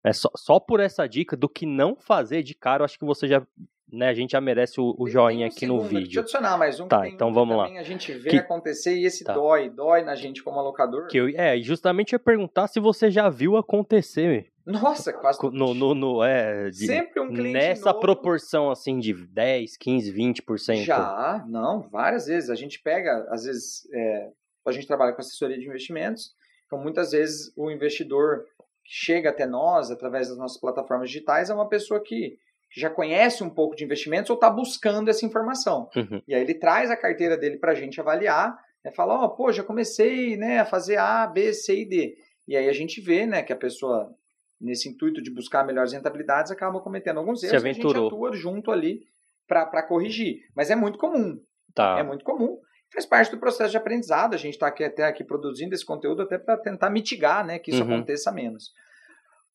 [0.04, 3.04] É só, só por essa dica do que não fazer de cara, eu acho que
[3.04, 3.46] você já
[3.92, 6.04] né, a gente já merece o, o joinha um aqui segundo, no vídeo.
[6.04, 6.88] Deixa eu adicionar mais um.
[6.88, 7.66] Tá, então vamos lá.
[7.66, 8.36] A gente vê que...
[8.38, 9.34] acontecer e esse tá.
[9.34, 11.08] dói, dói na gente como alocador.
[11.08, 14.50] Que eu, é, justamente ia perguntar se você já viu acontecer.
[14.64, 18.00] Nossa, quase no, no, no é, de, Sempre um cliente Nessa novo.
[18.00, 20.84] proporção, assim, de 10, 15, 20%.
[20.84, 22.48] Já, não, várias vezes.
[22.48, 24.30] A gente pega, às vezes, é,
[24.66, 26.32] a gente trabalha com assessoria de investimentos,
[26.66, 28.44] então muitas vezes o investidor
[28.84, 32.38] chega até nós, através das nossas plataformas digitais, é uma pessoa que
[32.72, 35.90] que já conhece um pouco de investimentos ou está buscando essa informação.
[35.94, 36.22] Uhum.
[36.26, 39.30] E aí ele traz a carteira dele para a gente avaliar, né, fala, ó, oh,
[39.30, 42.16] pô, já comecei né, a fazer A, B, C e D.
[42.48, 44.10] E aí a gente vê né, que a pessoa,
[44.58, 48.70] nesse intuito de buscar melhores rentabilidades, acaba cometendo alguns erros e a gente atua junto
[48.70, 49.02] ali
[49.46, 50.40] para corrigir.
[50.56, 51.38] Mas é muito comum.
[51.74, 51.98] Tá.
[51.98, 52.58] É muito comum.
[52.92, 54.34] Faz parte do processo de aprendizado.
[54.34, 57.70] A gente está aqui, até aqui produzindo esse conteúdo até para tentar mitigar né, que
[57.70, 57.96] isso uhum.
[57.96, 58.70] aconteça menos.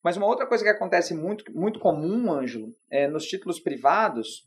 [0.03, 4.45] Mas uma outra coisa que acontece muito, muito comum, Ângelo, é nos títulos privados,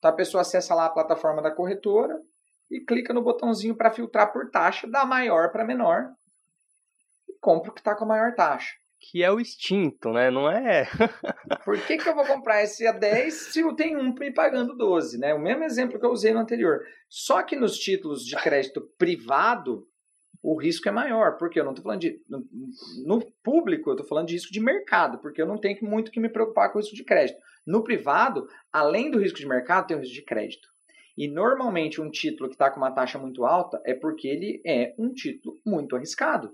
[0.00, 2.20] tá, a pessoa acessa lá a plataforma da corretora
[2.70, 6.08] e clica no botãozinho para filtrar por taxa, da maior para menor,
[7.28, 8.74] e compra o que está com a maior taxa.
[8.98, 10.30] Que é o instinto, né?
[10.30, 10.88] Não é.
[11.64, 14.76] por que, que eu vou comprar esse a 10 se eu tenho um me pagando
[14.76, 15.34] 12, né?
[15.34, 16.80] O mesmo exemplo que eu usei no anterior.
[17.08, 19.86] Só que nos títulos de crédito privado,
[20.42, 22.20] o risco é maior, porque eu não estou falando de.
[22.28, 22.44] No,
[23.04, 26.20] no público, eu estou falando de risco de mercado, porque eu não tenho muito que
[26.20, 27.38] me preocupar com o risco de crédito.
[27.66, 30.68] No privado, além do risco de mercado, tem o risco de crédito.
[31.16, 34.94] E normalmente um título que está com uma taxa muito alta é porque ele é
[34.98, 36.52] um título muito arriscado.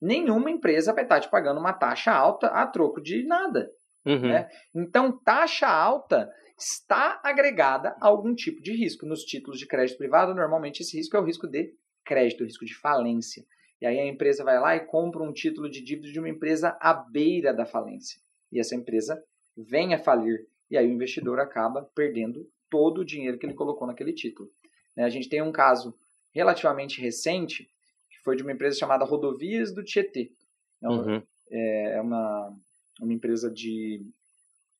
[0.00, 3.70] Nenhuma empresa vai estar tá te pagando uma taxa alta a troco de nada.
[4.06, 4.20] Uhum.
[4.20, 4.48] Né?
[4.74, 9.06] Então, taxa alta está agregada a algum tipo de risco.
[9.06, 11.72] Nos títulos de crédito privado, normalmente esse risco é o risco de
[12.04, 13.44] crédito, risco de falência.
[13.80, 16.76] E aí a empresa vai lá e compra um título de dívida de uma empresa
[16.80, 18.20] à beira da falência.
[18.50, 19.22] E essa empresa
[19.56, 20.46] vem a falir.
[20.70, 24.48] E aí o investidor acaba perdendo todo o dinheiro que ele colocou naquele título.
[24.96, 25.94] Né, a gente tem um caso
[26.32, 27.68] relativamente recente,
[28.10, 30.32] que foi de uma empresa chamada Rodovias do Tietê.
[30.80, 31.22] É uma, uhum.
[31.50, 32.56] é uma,
[33.00, 34.06] uma empresa de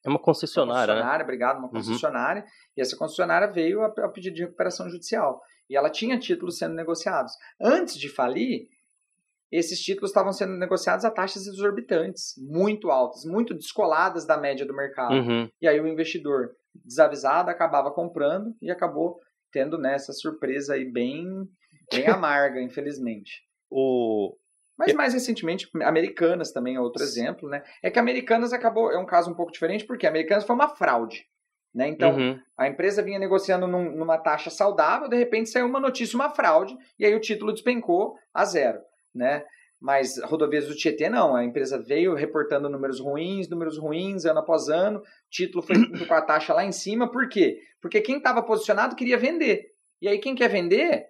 [0.05, 1.25] é uma concessionária, uma concessionária né?
[1.25, 1.73] obrigado, uma uhum.
[1.73, 2.43] concessionária.
[2.43, 2.49] Uhum.
[2.77, 6.75] E essa concessionária veio a, a pedido de recuperação judicial e ela tinha títulos sendo
[6.75, 7.33] negociados.
[7.61, 8.69] Antes de falir,
[9.51, 14.75] esses títulos estavam sendo negociados a taxas exorbitantes, muito altas, muito descoladas da média do
[14.75, 15.15] mercado.
[15.15, 15.51] Uhum.
[15.61, 19.21] E aí o investidor desavisado acabava comprando e acabou
[19.53, 21.47] tendo nessa surpresa aí bem,
[21.93, 23.43] bem amarga, infelizmente.
[23.71, 24.35] O...
[24.79, 27.63] Mas mais recentemente, Americanas também é outro exemplo, né?
[27.83, 31.27] É que Americanas acabou, é um caso um pouco diferente, porque Americanas foi uma fraude.
[31.75, 31.89] Né?
[31.89, 32.39] Então, uhum.
[32.57, 36.77] a empresa vinha negociando num, numa taxa saudável, de repente saiu uma notícia, uma fraude,
[36.99, 38.79] e aí o título despencou a zero.
[39.15, 39.43] Né?
[39.81, 44.69] Mas rodovias do Tietê não, a empresa veio reportando números ruins, números ruins, ano após
[44.69, 47.59] ano, título foi com a taxa lá em cima, por quê?
[47.81, 49.73] Porque quem estava posicionado queria vender.
[50.01, 51.07] E aí quem quer vender,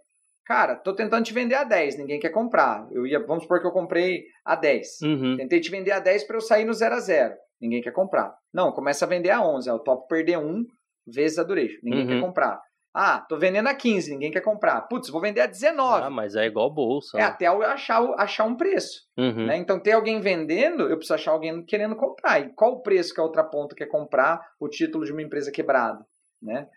[0.47, 2.87] cara, tô tentando te vender a 10, ninguém quer comprar.
[2.93, 5.01] Eu ia, vamos supor que eu comprei a 10.
[5.03, 5.37] Uhum.
[5.37, 8.37] Tentei te vender a 10 para eu sair no 0 a 0 ninguém quer comprar.
[8.53, 10.67] Não, começa a vender a 11, é o top perder um
[11.07, 12.09] vezes a duration, ninguém uhum.
[12.09, 12.61] quer comprar.
[12.95, 14.83] Ah, tô vendendo a 15, ninguém quer comprar.
[14.83, 16.03] Putz, vou vender a 19.
[16.05, 17.17] Ah, mas é igual bolsa.
[17.17, 17.27] É né?
[17.27, 19.07] até eu achar, achar um preço.
[19.17, 19.47] Uhum.
[19.47, 19.57] Né?
[19.57, 22.41] Então, ter alguém vendendo, eu preciso achar alguém querendo comprar.
[22.41, 25.51] E qual o preço que a outra ponta quer comprar o título de uma empresa
[25.51, 26.05] quebrada?
[26.43, 26.69] Né?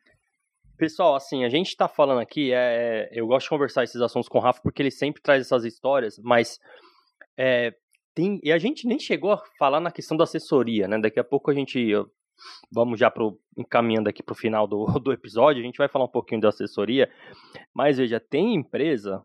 [0.77, 4.37] Pessoal, assim, a gente tá falando aqui, é, eu gosto de conversar esses assuntos com
[4.37, 6.59] o Rafa porque ele sempre traz essas histórias, mas
[7.37, 7.73] é,
[8.15, 10.97] tem, e a gente nem chegou a falar na questão da assessoria, né?
[10.97, 11.93] Daqui a pouco a gente
[12.71, 16.05] vamos já pro, encaminhando aqui para o final do, do episódio, a gente vai falar
[16.05, 17.11] um pouquinho da assessoria,
[17.73, 19.23] mas veja, tem empresa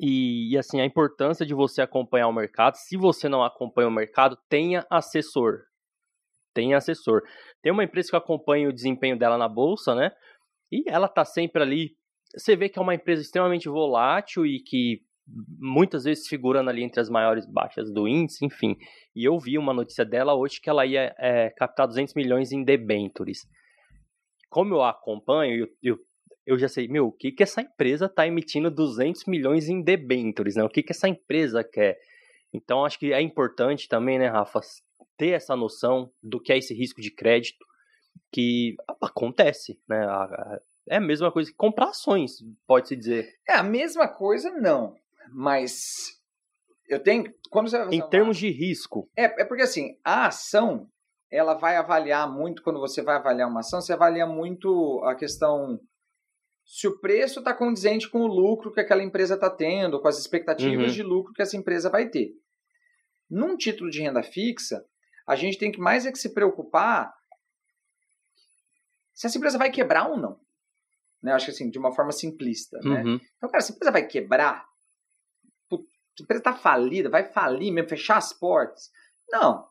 [0.00, 3.92] e, e, assim, a importância de você acompanhar o mercado, se você não acompanha o
[3.92, 5.64] mercado, tenha assessor,
[6.54, 7.22] tenha assessor.
[7.60, 10.12] Tem uma empresa que acompanha o desempenho dela na bolsa, né,
[10.70, 11.96] e ela tá sempre ali,
[12.34, 15.02] você vê que é uma empresa extremamente volátil e que
[15.58, 18.76] muitas vezes figurando ali entre as maiores baixas do índice, enfim.
[19.14, 22.64] E eu vi uma notícia dela hoje que ela ia é, captar 200 milhões em
[22.64, 23.40] debentures.
[24.50, 25.98] Como eu a acompanho, eu, eu,
[26.46, 30.56] eu já sei, meu, o que, que essa empresa está emitindo 200 milhões em debentures,
[30.56, 30.64] né?
[30.64, 31.98] O que, que essa empresa quer?
[32.52, 34.60] Então, acho que é importante também, né, Rafa,
[35.16, 37.64] ter essa noção do que é esse risco de crédito
[38.30, 40.06] que acontece, né?
[40.88, 43.28] É a mesma coisa que comprar ações, pode-se dizer.
[43.48, 44.94] É a mesma coisa, não.
[45.30, 46.20] Mas
[46.88, 47.32] eu tenho.
[47.50, 49.10] Quando você em termos de risco.
[49.16, 50.88] É, é porque assim, a ação
[51.30, 55.80] ela vai avaliar muito, quando você vai avaliar uma ação, você avalia muito a questão
[56.64, 60.18] se o preço está condizente com o lucro que aquela empresa está tendo, com as
[60.18, 60.92] expectativas uhum.
[60.92, 62.32] de lucro que essa empresa vai ter.
[63.30, 64.84] Num título de renda fixa,
[65.26, 67.12] a gente tem que mais é que se preocupar
[69.14, 70.38] se essa empresa vai quebrar ou não.
[71.22, 71.32] Né?
[71.32, 72.78] Acho que assim, de uma forma simplista.
[72.82, 73.02] Né?
[73.02, 73.20] Uhum.
[73.36, 74.66] Então, cara, se a empresa vai quebrar,
[76.22, 78.90] a empresa está falida, vai falir mesmo, fechar as portas.
[79.30, 79.66] Não.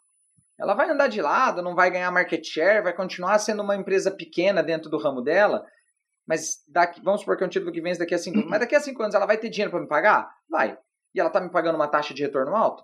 [0.60, 4.12] Ela vai andar de lado, não vai ganhar market share, vai continuar sendo uma empresa
[4.12, 5.66] pequena dentro do ramo dela,
[6.28, 8.50] mas daqui, vamos supor que é um título que vence daqui a cinco anos.
[8.50, 10.32] Mas daqui a cinco anos ela vai ter dinheiro para me pagar?
[10.50, 10.78] Vai.
[11.16, 12.84] E ela está me pagando uma taxa de retorno alta?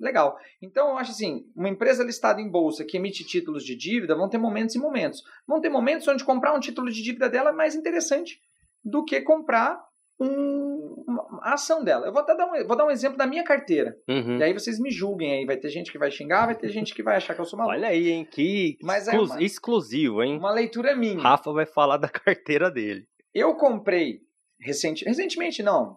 [0.00, 0.38] Legal.
[0.60, 4.28] Então, eu acho assim, uma empresa listada em bolsa que emite títulos de dívida vão
[4.28, 5.22] ter momentos e momentos.
[5.46, 8.40] Vão ter momentos onde comprar um título de dívida dela é mais interessante
[8.82, 9.80] do que comprar
[10.20, 12.06] um, uma ação dela.
[12.06, 13.96] Eu vou dar um, vou dar um exemplo da minha carteira.
[14.08, 14.38] Uhum.
[14.38, 15.44] E aí vocês me julguem aí.
[15.46, 17.58] Vai ter gente que vai xingar, vai ter gente que vai achar que eu sou
[17.58, 17.76] maluco.
[17.76, 18.24] Olha aí, hein?
[18.30, 20.38] Que Mas é exclu- uma- exclusivo, hein?
[20.38, 21.20] Uma leitura minha.
[21.20, 23.06] Rafa vai falar da carteira dele.
[23.34, 24.20] Eu comprei
[24.60, 25.96] recente, recentemente, não,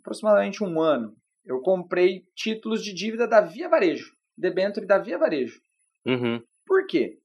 [0.00, 1.14] aproximadamente um ano,
[1.44, 5.60] eu comprei títulos de dívida da Via Varejo, debênture da Via Varejo.
[6.06, 6.42] Uhum.
[6.66, 7.18] Por quê?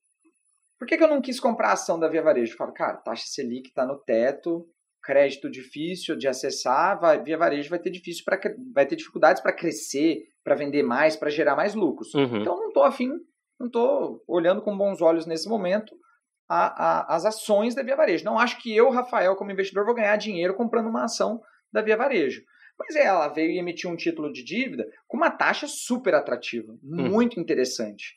[0.78, 2.54] Por que, que eu não quis comprar a ação da Via Varejo?
[2.54, 4.68] Eu falo, cara, taxa Selic está no teto,
[5.04, 8.39] crédito difícil de acessar, vai, Via Varejo vai ter difícil para
[8.74, 12.14] vai ter dificuldades para crescer, para vender mais, para gerar mais lucros.
[12.14, 12.41] Uhum.
[12.41, 13.12] Então não estou afim,
[13.60, 15.93] não estou olhando com bons olhos nesse momento
[16.49, 18.26] a- a- as ações da Via Varejo.
[18.26, 21.41] Não acho que eu, Rafael, como investidor, vou ganhar dinheiro comprando uma ação
[21.72, 22.41] da Via Varejo.
[22.80, 26.76] Mas é, ela veio e emitiu um título de dívida com uma taxa super atrativa,
[26.82, 28.16] muito interessante.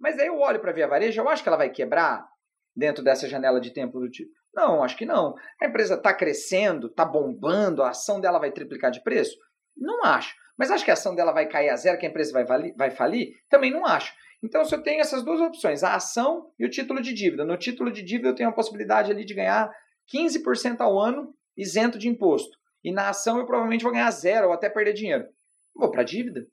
[0.00, 2.26] Mas aí eu olho para a Via Varejo, eu acho que ela vai quebrar
[2.74, 4.30] dentro dessa janela de tempo do tipo.
[4.54, 5.34] Não, acho que não.
[5.60, 9.36] A empresa está crescendo, está bombando, a ação dela vai triplicar de preço?
[9.76, 10.34] Não acho.
[10.56, 12.90] Mas acho que a ação dela vai cair a zero, que a empresa vai, vai
[12.90, 13.34] falir?
[13.48, 14.12] Também não acho.
[14.42, 17.44] Então, se eu tenho essas duas opções, a ação e o título de dívida.
[17.44, 19.70] No título de dívida, eu tenho a possibilidade ali de ganhar
[20.12, 22.56] 15% ao ano isento de imposto.
[22.82, 25.26] E na ação, eu provavelmente vou ganhar zero ou até perder dinheiro.
[25.74, 26.46] Vou para a dívida.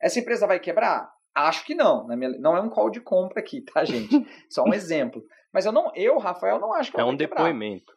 [0.00, 1.08] Essa empresa vai quebrar?
[1.36, 2.06] Acho que não.
[2.06, 4.08] Na minha- Não é um call de compra aqui, tá, gente?
[4.50, 5.22] Só um exemplo.
[5.52, 7.92] Mas eu, não, eu Rafael, não acho que É um depoimento.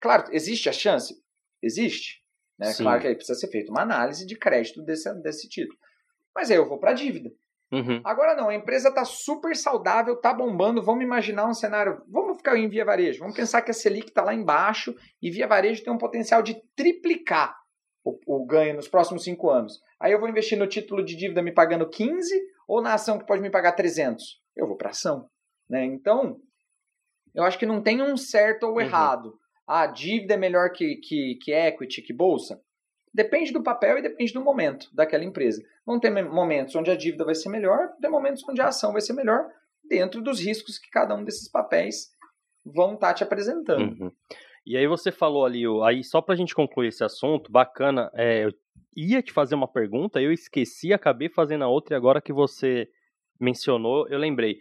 [0.00, 1.14] Claro, existe a chance?
[1.62, 2.22] Existe.
[2.58, 2.66] Né?
[2.72, 2.84] Sim.
[2.84, 5.78] Claro que aí precisa ser feita uma análise de crédito desse, desse título.
[6.34, 7.30] Mas aí eu vou para a dívida.
[7.72, 8.00] Uhum.
[8.04, 10.82] Agora não, a empresa está super saudável, está bombando.
[10.82, 12.02] Vamos imaginar um cenário.
[12.08, 13.20] Vamos ficar em via varejo.
[13.20, 16.60] Vamos pensar que a Selic está lá embaixo e via varejo tem um potencial de
[16.76, 17.56] triplicar
[18.04, 19.80] o, o ganho nos próximos cinco anos.
[19.98, 23.26] Aí eu vou investir no título de dívida me pagando 15 ou na ação que
[23.26, 24.40] pode me pagar 300?
[24.56, 25.28] Eu vou para ação.
[25.68, 25.84] Né?
[25.84, 26.40] Então,
[27.34, 28.80] eu acho que não tem um certo ou Uhum.
[28.80, 29.38] errado.
[29.66, 32.60] Ah, dívida é melhor que, que, que equity, que bolsa?
[33.12, 35.62] Depende do papel e depende do momento daquela empresa.
[35.84, 39.00] Vão ter momentos onde a dívida vai ser melhor, ter momentos onde a ação vai
[39.00, 39.48] ser melhor,
[39.88, 42.10] dentro dos riscos que cada um desses papéis
[42.64, 44.02] vão estar te apresentando.
[44.02, 44.12] Uhum.
[44.66, 48.44] E aí você falou ali, o- aí só pra gente concluir esse assunto, bacana, é,
[48.44, 48.52] eu
[48.96, 52.88] ia te fazer uma pergunta, eu esqueci, acabei fazendo a outra e agora que você
[53.40, 54.58] mencionou, eu lembrei.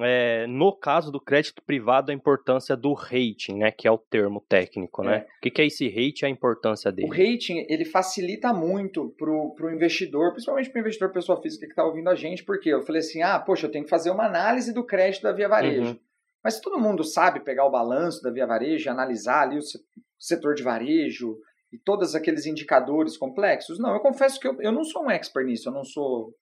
[0.00, 4.40] É, no caso do crédito privado, a importância do rating, né, que é o termo
[4.48, 5.16] técnico, né?
[5.16, 5.20] É.
[5.38, 7.08] O que, que é esse rating e a importância O dele?
[7.08, 11.84] rating ele facilita muito para o investidor, principalmente para o investidor pessoa física que está
[11.84, 14.72] ouvindo a gente, porque eu falei assim: ah, poxa, eu tenho que fazer uma análise
[14.72, 15.82] do crédito da Via Varejo.
[15.90, 15.98] Uhum.
[16.42, 19.78] Mas todo mundo sabe pegar o balanço da Via Varejo e analisar ali o se-
[20.18, 21.36] setor de varejo
[21.72, 23.78] e todos aqueles indicadores complexos?
[23.78, 26.34] Não, eu confesso que eu, eu não sou um expert nisso, eu não sou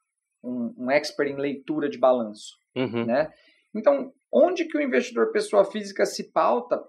[0.45, 3.07] um, um expert em leitura de balanço Uhum.
[3.07, 3.33] né?
[3.75, 6.83] Então, onde que o investidor pessoa física se pauta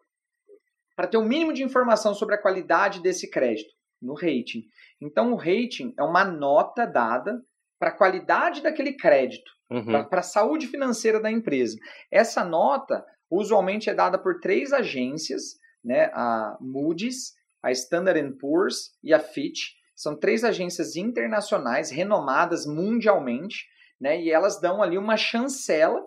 [0.95, 3.73] para ter o mínimo de informação sobre a qualidade desse crédito?
[4.01, 4.63] No rating.
[5.01, 7.41] Então, o rating é uma nota dada
[7.79, 10.03] para a qualidade daquele crédito, Uhum.
[10.07, 11.77] para a saúde financeira da empresa.
[12.11, 16.09] Essa nota, usualmente, é dada por três agências, né?
[16.13, 19.71] a Moody's, a Standard Poor's e a Fitch.
[19.95, 23.65] São três agências internacionais renomadas mundialmente,
[23.99, 24.21] né?
[24.21, 25.99] E elas dão ali uma chancela,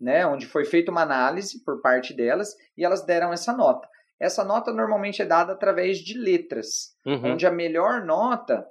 [0.00, 0.26] né?
[0.26, 3.88] Onde foi feita uma análise por parte delas e elas deram essa nota.
[4.20, 7.32] Essa nota normalmente é dada através de letras, Uhum.
[7.32, 8.66] onde a melhor nota,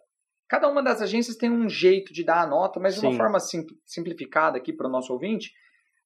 [0.49, 3.39] cada uma das agências tem um jeito de dar a nota, mas de uma forma
[3.39, 5.53] sim- simplificada aqui para o nosso ouvinte,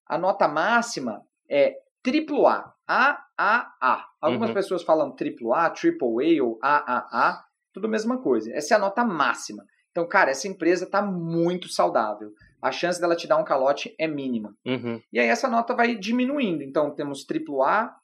[0.06, 1.74] a nota máxima é
[2.06, 4.04] AAA, AAA.
[4.20, 4.54] Algumas Uhum.
[4.54, 7.42] pessoas falam AAA, AAA ou AAA,
[7.72, 8.52] tudo a mesma coisa.
[8.54, 9.64] Essa é a nota máxima.
[9.90, 12.30] Então, cara, essa empresa está muito saudável.
[12.60, 14.54] A chance dela te dar um calote é mínima.
[14.66, 15.00] Uhum.
[15.12, 16.62] E aí essa nota vai diminuindo.
[16.62, 17.94] Então temos AAA,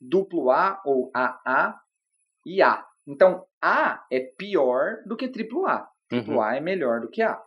[0.00, 1.78] duplo A ou AA
[2.46, 2.84] e A.
[3.06, 5.88] Então A é pior do que AAA.
[6.08, 6.42] Triplo Uhum.
[6.42, 7.40] A é melhor do que A.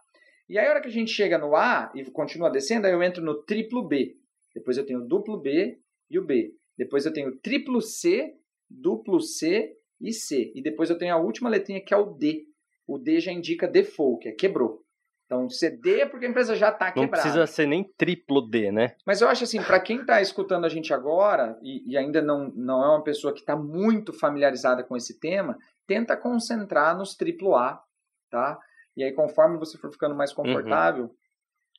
[0.49, 3.03] E aí a hora que a gente chega no A e continua descendo, aí eu
[3.03, 4.15] entro no triplo B.
[4.55, 5.77] Depois eu tenho o duplo B
[6.09, 6.53] e o B.
[6.75, 8.33] Depois eu tenho o triplo C,
[8.67, 10.51] duplo C e C.
[10.55, 12.45] E depois eu tenho a última letrinha que é o D.
[12.87, 14.81] O D já indica default, que é quebrou.
[15.27, 17.01] Então, CD é porque a empresa já está quebrada.
[17.01, 18.95] Não precisa ser nem triplo D, né?
[19.05, 22.49] Mas eu acho assim, para quem está escutando a gente agora e, e, ainda não,
[22.55, 25.57] não é uma pessoa que está muito familiarizada com esse tema,
[25.87, 27.81] tenta concentrar nos triplo A,
[28.29, 28.59] tá?
[28.95, 31.15] E aí, conforme você for ficando mais confortável, uhum.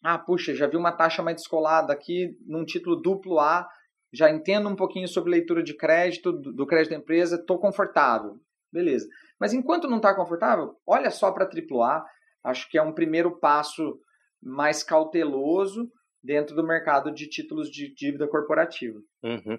[0.05, 3.69] ah, puxa, já vi uma taxa mais descolada aqui num título duplo A,
[4.13, 8.41] já entendo um pouquinho sobre leitura de crédito, do, do crédito da empresa, estou confortável.
[8.73, 9.07] Beleza.
[9.41, 12.05] Mas enquanto não está confortável, olha só para AAA,
[12.45, 14.01] acho que é um primeiro passo
[14.43, 15.91] mais cauteloso
[16.23, 18.99] dentro do mercado de títulos de dívida corporativa.
[19.23, 19.59] Uhum.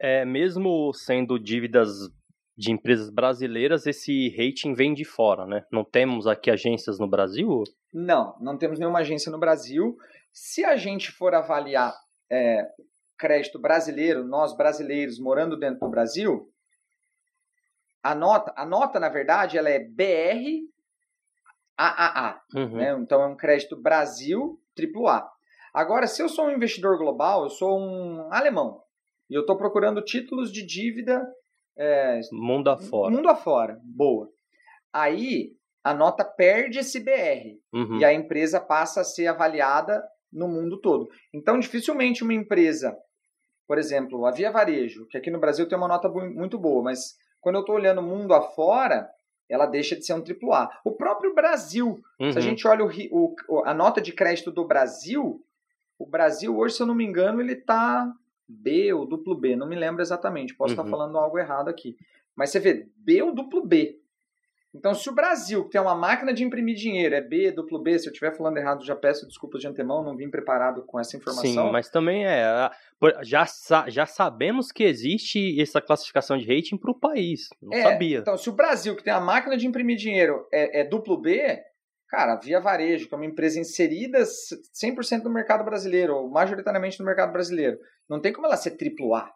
[0.00, 1.90] É, mesmo sendo dívidas
[2.56, 5.64] de empresas brasileiras, esse rating vem de fora, né?
[5.72, 7.62] Não temos aqui agências no Brasil?
[7.92, 9.96] Não, não temos nenhuma agência no Brasil.
[10.32, 11.94] Se a gente for avaliar
[12.30, 12.66] é,
[13.18, 16.50] crédito brasileiro, nós brasileiros morando dentro do Brasil,
[18.02, 20.68] a nota, a nota na verdade, ela é BR
[21.76, 22.40] AAA.
[22.54, 22.76] Uhum.
[22.76, 22.96] Né?
[23.00, 25.30] Então é um crédito Brasil AAA.
[25.72, 28.82] Agora, se eu sou um investidor global, eu sou um alemão
[29.30, 31.26] e eu estou procurando títulos de dívida
[31.76, 33.10] é, mundo afora.
[33.10, 34.28] Mundo afora, boa.
[34.92, 35.52] Aí
[35.82, 37.98] a nota perde esse BR uhum.
[37.98, 40.02] e a empresa passa a ser avaliada
[40.32, 41.08] no mundo todo.
[41.32, 42.96] Então, dificilmente uma empresa,
[43.66, 47.16] por exemplo, a Via Varejo, que aqui no Brasil tem uma nota muito boa, mas
[47.40, 49.08] quando eu estou olhando o mundo afora,
[49.48, 50.70] ela deixa de ser um AAA.
[50.84, 52.32] O próprio Brasil, uhum.
[52.32, 52.48] se a uhum.
[52.48, 55.44] gente olha o, o, a nota de crédito do Brasil,
[55.98, 58.10] o Brasil hoje, se eu não me engano, ele está
[58.52, 60.80] B ou duplo B, não me lembro exatamente, posso uhum.
[60.80, 61.96] estar falando algo errado aqui.
[62.36, 63.98] Mas você vê, B ou duplo B.
[64.74, 67.98] Então, se o Brasil, que tem uma máquina de imprimir dinheiro, é B, duplo B,
[67.98, 71.14] se eu estiver falando errado, já peço desculpas de antemão, não vim preparado com essa
[71.14, 71.66] informação.
[71.66, 72.70] Sim, mas também é.
[73.22, 73.44] Já,
[73.88, 77.50] já sabemos que existe essa classificação de rating para o país.
[77.60, 78.20] Não é, sabia.
[78.20, 81.62] Então, se o Brasil, que tem a máquina de imprimir dinheiro, é, é duplo B,
[82.12, 87.06] cara, Via Varejo, que é uma empresa inserida 100% no mercado brasileiro, ou majoritariamente no
[87.06, 89.32] mercado brasileiro, não tem como ela ser triplo A.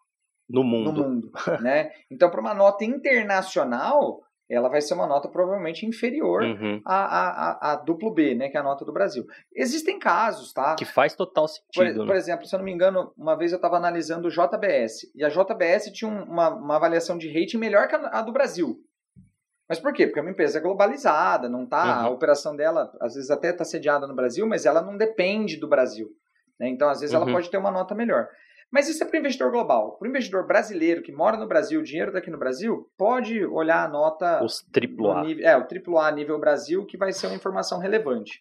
[0.47, 0.93] No mundo.
[0.93, 1.91] No mundo, né?
[2.11, 6.81] Então, para uma nota internacional ela vai ser uma nota provavelmente inferior uhum.
[6.85, 9.24] a, a, a, duplo B, né, que é a nota do Brasil.
[9.53, 10.77] Existem casos, tá?
[10.77, 11.66] Que faz total sentido.
[11.74, 12.07] Por, né?
[12.07, 15.24] por exemplo, se eu não me engano, uma vez eu estava analisando o JBS, e
[15.24, 18.79] a JBS tinha uma, uma avaliação de rating melhor que a, a, do Brasil.
[19.69, 20.07] Mas por quê?
[20.07, 22.07] Porque é uma empresa globalizada, não tá, uhum.
[22.07, 25.69] a operação dela às vezes até está sediada no Brasil, mas ela não depende do
[25.69, 26.09] Brasil.
[26.59, 26.69] Né?
[26.69, 27.23] Então, às vezes, uhum.
[27.23, 28.29] ela pode ter uma nota melhor.
[28.71, 29.97] Mas isso é para o investidor global.
[29.97, 33.85] Para o investidor brasileiro que mora no Brasil, o dinheiro daqui no Brasil, pode olhar
[33.85, 34.43] a nota.
[34.43, 35.25] Os AAA.
[35.25, 38.41] Nível, é, o AAA nível Brasil, que vai ser uma informação relevante.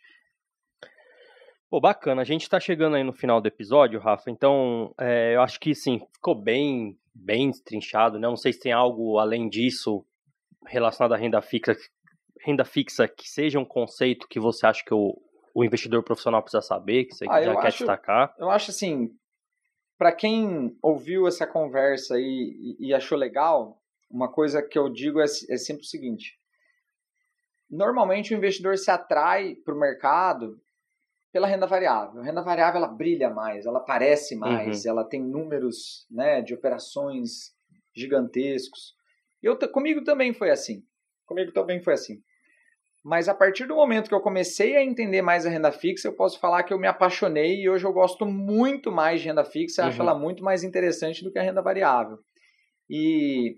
[1.69, 2.21] Pô, bacana.
[2.21, 4.31] A gente está chegando aí no final do episódio, Rafa.
[4.31, 8.17] Então, é, eu acho que sim, ficou bem, bem destrinchado.
[8.17, 8.27] Né?
[8.27, 10.03] Não sei se tem algo além disso
[10.67, 11.75] relacionado à renda fixa,
[12.43, 15.19] renda fixa que seja um conceito que você acha que o,
[15.53, 18.35] o investidor profissional precisa saber, que você ah, já quer acho, destacar.
[18.37, 19.09] Eu acho assim,
[19.97, 25.23] para quem ouviu essa conversa e, e, achou legal, uma coisa que eu digo é,
[25.23, 26.37] é sempre o seguinte:
[27.69, 30.59] normalmente o investidor se atrai para o mercado
[31.31, 32.21] pela renda variável.
[32.21, 34.91] A renda variável ela brilha mais, ela aparece mais, uhum.
[34.91, 37.53] ela tem números né, de operações
[37.93, 38.93] gigantescos.
[39.45, 40.81] Eu, comigo também foi assim.
[41.27, 42.17] Comigo também foi assim.
[43.03, 46.15] Mas a partir do momento que eu comecei a entender mais a renda fixa, eu
[46.15, 49.83] posso falar que eu me apaixonei e hoje eu gosto muito mais de renda fixa,
[49.83, 49.89] uhum.
[49.89, 52.17] acho ela muito mais interessante do que a renda variável.
[52.89, 53.57] E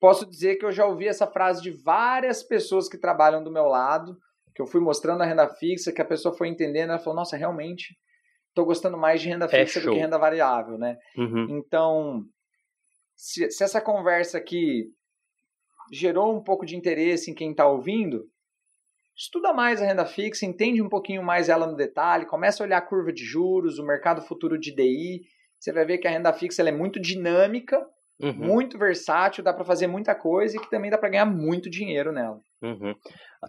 [0.00, 3.64] posso dizer que eu já ouvi essa frase de várias pessoas que trabalham do meu
[3.64, 4.16] lado,
[4.54, 7.36] que eu fui mostrando a renda fixa, que a pessoa foi entendendo, ela falou: "Nossa,
[7.36, 7.96] realmente
[8.50, 11.58] estou gostando mais de renda é fixa é do que renda variável, né?" Uhum.
[11.58, 12.22] Então,
[13.16, 14.84] se, se essa conversa aqui
[15.92, 18.24] gerou um pouco de interesse em quem está ouvindo,
[19.16, 22.78] estuda mais a renda fixa, entende um pouquinho mais ela no detalhe, começa a olhar
[22.78, 25.22] a curva de juros, o mercado futuro de DI,
[25.58, 27.78] você vai ver que a renda fixa é muito dinâmica,
[28.20, 28.34] uhum.
[28.34, 32.12] muito versátil, dá para fazer muita coisa e que também dá para ganhar muito dinheiro
[32.12, 32.40] nela.
[32.62, 32.94] Uhum.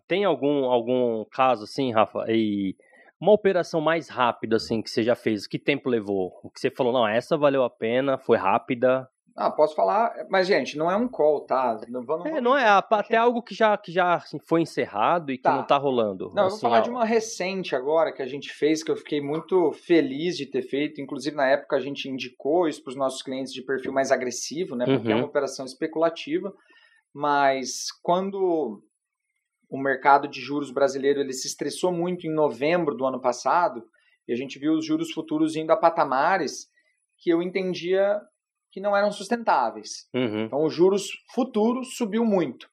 [0.08, 2.76] Tem algum, algum caso assim, Rafa, e
[3.20, 5.48] uma operação mais rápida assim que você já fez?
[5.48, 6.32] Que tempo levou?
[6.44, 9.08] O que você falou, não, essa valeu a pena, foi rápida,
[9.38, 11.82] ah, posso falar, mas gente, não é um call, tá?
[11.90, 15.36] Não, vamos, é, não é, até algo que já, que já assim, foi encerrado e
[15.36, 15.58] que tá.
[15.58, 16.32] não tá rolando.
[16.34, 18.96] Não, assim, eu vou falar de uma recente agora que a gente fez, que eu
[18.96, 21.02] fiquei muito feliz de ter feito.
[21.02, 24.74] Inclusive, na época, a gente indicou isso para os nossos clientes de perfil mais agressivo,
[24.74, 24.86] né?
[24.86, 25.14] Porque uhum.
[25.14, 26.54] é uma operação especulativa.
[27.14, 28.82] Mas quando
[29.70, 33.84] o mercado de juros brasileiro ele se estressou muito em novembro do ano passado,
[34.26, 36.70] e a gente viu os juros futuros indo a patamares
[37.18, 38.22] que eu entendia
[38.76, 40.06] que não eram sustentáveis.
[40.14, 40.44] Uhum.
[40.44, 42.70] Então, os juros futuros subiu muito.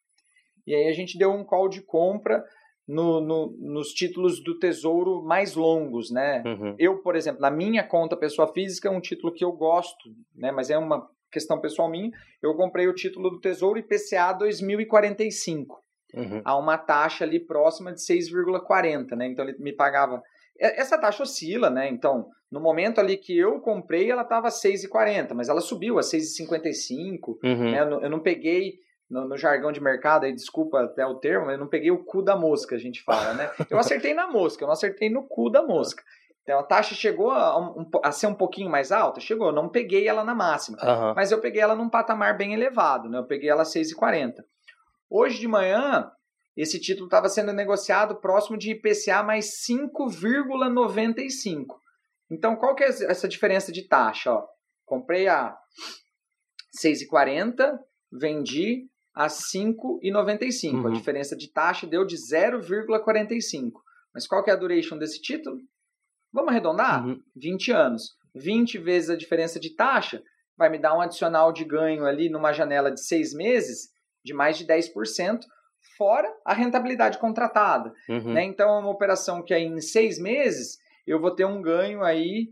[0.67, 2.43] E aí a gente deu um call de compra
[2.89, 6.43] no, no, nos títulos do Tesouro mais longos, né?
[6.45, 6.75] Uhum.
[6.77, 10.51] Eu, por exemplo, na minha conta pessoa física, é um título que eu gosto, né?
[10.51, 12.11] Mas é uma questão pessoal minha.
[12.43, 15.81] Eu comprei o título do Tesouro IPCA 2045.
[16.15, 16.43] Uhum.
[16.45, 19.29] A uma taxa ali próxima de 6,40, né?
[19.29, 20.21] Então ele me pagava.
[20.63, 21.89] Essa taxa oscila, né?
[21.89, 27.39] Então, no momento ali que eu comprei, ela estava 6,40, mas ela subiu a 6,55.
[27.43, 27.71] Uhum.
[27.71, 27.81] Né?
[27.81, 28.75] Eu, não, eu não peguei
[29.11, 32.05] no, no, jargão de mercado, aí desculpa até o termo, mas eu não peguei o
[32.05, 33.51] cu da mosca, a gente fala, né?
[33.69, 36.03] Eu acertei na mosca, eu não acertei no cu da mosca.
[36.43, 39.21] Então a taxa chegou a, um, a ser um pouquinho mais alta?
[39.21, 41.15] Chegou, eu não peguei ela na máxima, Uhum.
[41.15, 43.19] mas eu peguei ela num patamar bem elevado, né?
[43.19, 44.43] Eu peguei ela a 6,40.
[45.11, 46.11] Hoje de manhã,
[46.57, 51.67] esse título estava sendo negociado próximo de IPCA mais 5,95.
[52.31, 54.33] Então, qual que é essa diferença de taxa?
[54.33, 54.47] Ó,
[54.85, 55.57] comprei a
[56.83, 57.79] 6,40,
[58.11, 60.73] vendi a 5,95.
[60.73, 60.87] Uhum.
[60.87, 63.73] A diferença de taxa deu de 0,45.
[64.15, 65.59] Mas qual que é a duration desse título?
[66.33, 67.07] Vamos arredondar?
[67.07, 67.21] Uhum.
[67.37, 68.17] 20 anos.
[68.35, 70.23] 20 vezes a diferença de taxa
[70.57, 73.91] vai me dar um adicional de ganho ali numa janela de 6 meses
[74.25, 75.41] de mais de 10%,
[75.97, 77.93] fora a rentabilidade contratada.
[78.09, 78.33] Uhum.
[78.33, 78.45] Né?
[78.45, 82.51] Então, é uma operação que aí em 6 meses eu vou ter um ganho aí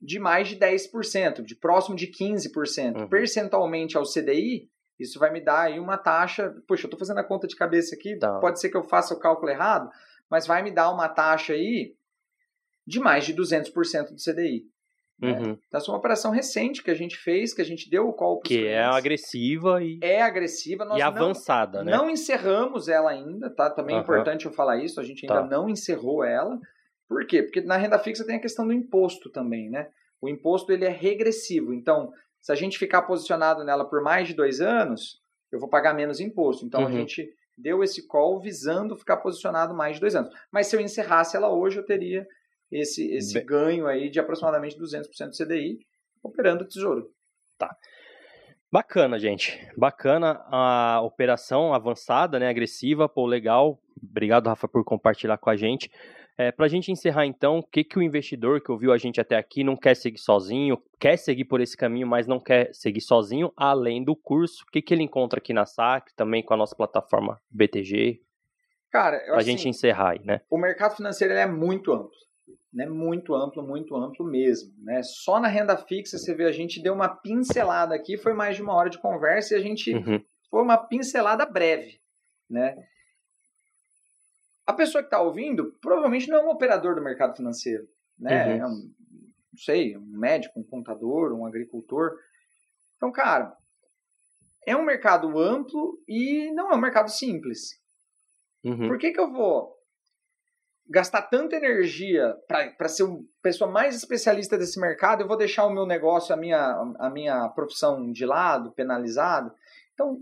[0.00, 2.96] de mais de 10%, de próximo de 15%.
[2.96, 3.08] Uhum.
[3.08, 6.54] Percentualmente ao CDI, isso vai me dar aí uma taxa.
[6.66, 8.38] Poxa, eu estou fazendo a conta de cabeça aqui, Tá.
[8.38, 9.90] pode ser que eu faça o cálculo errado,
[10.30, 11.94] mas vai me dar uma taxa aí
[12.86, 14.64] de mais de 200% do CDI.
[15.20, 15.32] Né?
[15.32, 15.58] Uhum.
[15.66, 18.12] Então, essa é uma operação recente que a gente fez, que a gente deu o
[18.12, 18.96] call Que é clientes.
[18.96, 20.84] agressiva e, É agressiva.
[20.84, 21.92] Nós e não- avançada, né?
[21.92, 23.68] não encerramos ela ainda, tá?
[23.70, 24.02] Também é Aham.
[24.04, 25.46] importante eu falar isso, a gente ainda Tá.
[25.46, 26.58] não encerrou ela.
[27.08, 27.42] Por quê?
[27.42, 29.88] Porque na renda fixa tem a questão do imposto também, né?
[30.20, 34.34] O imposto ele é regressivo, então se a gente ficar posicionado nela por mais de
[34.34, 35.18] dois anos,
[35.52, 36.64] eu vou pagar menos imposto.
[36.64, 36.92] Então a Uhum.
[36.92, 40.30] gente deu esse call visando ficar posicionado mais de dois anos.
[40.52, 42.26] Mas se eu encerrasse ela hoje, eu teria
[42.70, 45.78] esse, esse Bem- ganho aí de aproximadamente 200% do CDI
[46.22, 47.10] operando o tesouro.
[48.72, 49.58] Bacana, gente.
[49.76, 52.48] Bacana a operação avançada, né?
[52.48, 53.80] Agressiva, pô, legal.
[54.00, 55.90] Obrigado, Rafa, por compartilhar com a gente.
[56.38, 59.20] É, Para a gente encerrar, então, o que, que o investidor que ouviu a gente
[59.20, 63.00] até aqui não quer seguir sozinho, quer seguir por esse caminho, mas não quer seguir
[63.00, 66.56] sozinho, além do curso, o que, que ele encontra aqui na SAC, também com a
[66.56, 68.20] nossa plataforma BTG,
[68.90, 70.40] Cara, eu para a assim, gente encerrar aí, né?
[70.50, 72.10] o mercado financeiro é muito amplo,
[72.72, 72.86] né?
[72.86, 75.02] Muito amplo, muito amplo mesmo, né?
[75.02, 78.62] Só na renda fixa você vê a gente deu uma pincelada aqui, foi mais de
[78.62, 82.00] uma hora de conversa e a gente Uhum, foi uma pincelada breve,
[82.48, 82.76] né?
[84.66, 87.88] A pessoa que está ouvindo provavelmente não é um operador do mercado financeiro,
[88.18, 88.46] né?
[88.46, 88.60] Uhum.
[88.60, 88.94] É um,
[89.52, 92.16] não sei, um médico, um contador, um agricultor.
[92.96, 93.56] Então, cara,
[94.66, 97.80] é um mercado amplo e não é um mercado simples.
[98.62, 99.79] uhum, Por que, que eu vou
[100.90, 105.22] gastar tanta energia para ser uma pessoa mais especialista desse mercado?
[105.22, 109.52] Eu vou deixar o meu negócio, a minha, a minha profissão de lado, penalizado?
[109.94, 110.20] Então,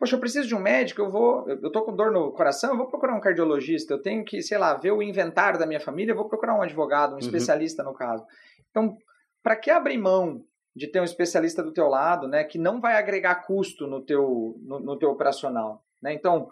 [0.00, 2.76] poxa, eu preciso de um médico, eu vou, eu tô com dor no coração, eu
[2.76, 6.10] vou procurar um cardiologista, eu tenho que, sei lá, ver o inventário da minha família,
[6.10, 8.26] eu vou procurar um advogado, um especialista no caso.
[8.70, 8.96] Então,
[9.44, 10.44] para que abrir mão
[10.74, 14.56] de ter um especialista do teu lado, né, que não vai agregar custo no teu,
[14.62, 16.12] no, no teu operacional, né?
[16.12, 16.48] Então,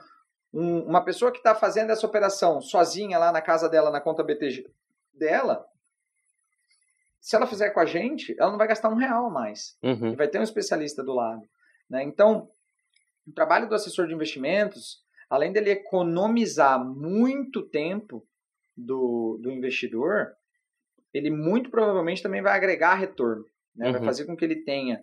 [0.52, 4.22] um- uma pessoa que está fazendo essa operação sozinha lá na casa dela, na conta
[4.22, 4.66] BTG
[5.14, 5.64] dela,
[7.20, 9.76] se ela fizer com a gente, ela não vai gastar um real mais.
[9.82, 11.42] uhum, vai ter um especialista do lado.
[11.88, 12.02] Né?
[12.02, 12.48] Então,
[13.26, 18.26] o trabalho do assessor de investimentos, além dele economizar muito tempo
[18.76, 20.32] do, do investidor,
[21.12, 23.44] ele muito provavelmente também vai agregar retorno.
[23.76, 23.90] Né?
[23.90, 24.06] Vai Uhum.
[24.06, 25.02] fazer com que ele tenha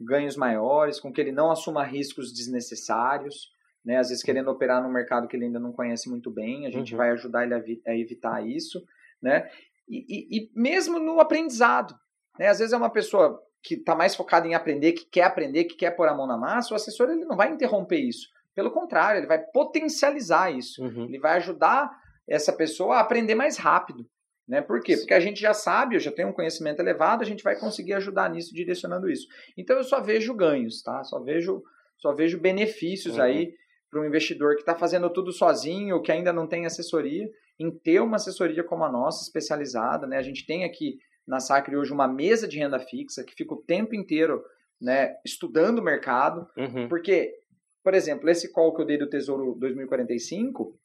[0.00, 3.52] ganhos maiores, com que ele não assuma riscos desnecessários.
[3.84, 3.96] Né?
[3.96, 6.92] Às vezes querendo operar num mercado que ele ainda não conhece muito bem, a gente
[6.92, 6.98] Uhum.
[6.98, 8.82] vai ajudar ele a, vi- a evitar isso.
[9.22, 9.48] Né?
[9.88, 11.94] E, e- e mesmo no aprendizado.
[12.38, 12.48] Né?
[12.48, 15.74] Às vezes é uma pessoa que está mais focada em aprender, que quer aprender, que
[15.76, 18.28] quer pôr a mão na massa, o assessor ele não vai interromper isso.
[18.54, 20.82] Pelo contrário, ele vai potencializar isso.
[20.82, 21.04] uhum.
[21.04, 21.90] Ele vai ajudar
[22.28, 24.06] essa pessoa a aprender mais rápido.
[24.46, 24.60] Né?
[24.62, 24.96] Por quê?
[24.96, 27.94] Porque a gente já sabe, eu já tenho um conhecimento elevado, a gente vai conseguir
[27.94, 29.26] ajudar nisso, direcionando isso.
[29.56, 31.04] Então eu só vejo ganhos, tá?
[31.04, 31.62] Só vejo,
[31.98, 33.22] só vejo benefícios Uhum.
[33.22, 33.54] aí
[33.90, 37.28] para um investidor que está fazendo tudo sozinho, que ainda não tem assessoria,
[37.58, 40.06] em ter uma assessoria como a nossa, especializada.
[40.06, 40.16] Né?
[40.18, 43.62] A gente tem aqui na Sacre hoje uma mesa de renda fixa que fica o
[43.62, 44.42] tempo inteiro
[44.80, 46.88] né, estudando o mercado, Uhum.
[46.88, 47.34] porque,
[47.82, 50.78] por exemplo, esse call que eu dei do Tesouro 2045,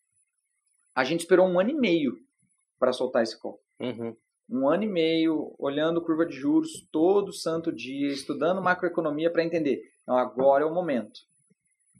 [0.95, 2.17] a gente esperou um ano e meio
[2.79, 3.59] para soltar esse call.
[3.79, 4.15] Uhum.
[4.49, 9.81] Um ano e meio olhando curva de juros todo santo dia, estudando macroeconomia para entender.
[10.05, 11.21] Não, agora é o momento.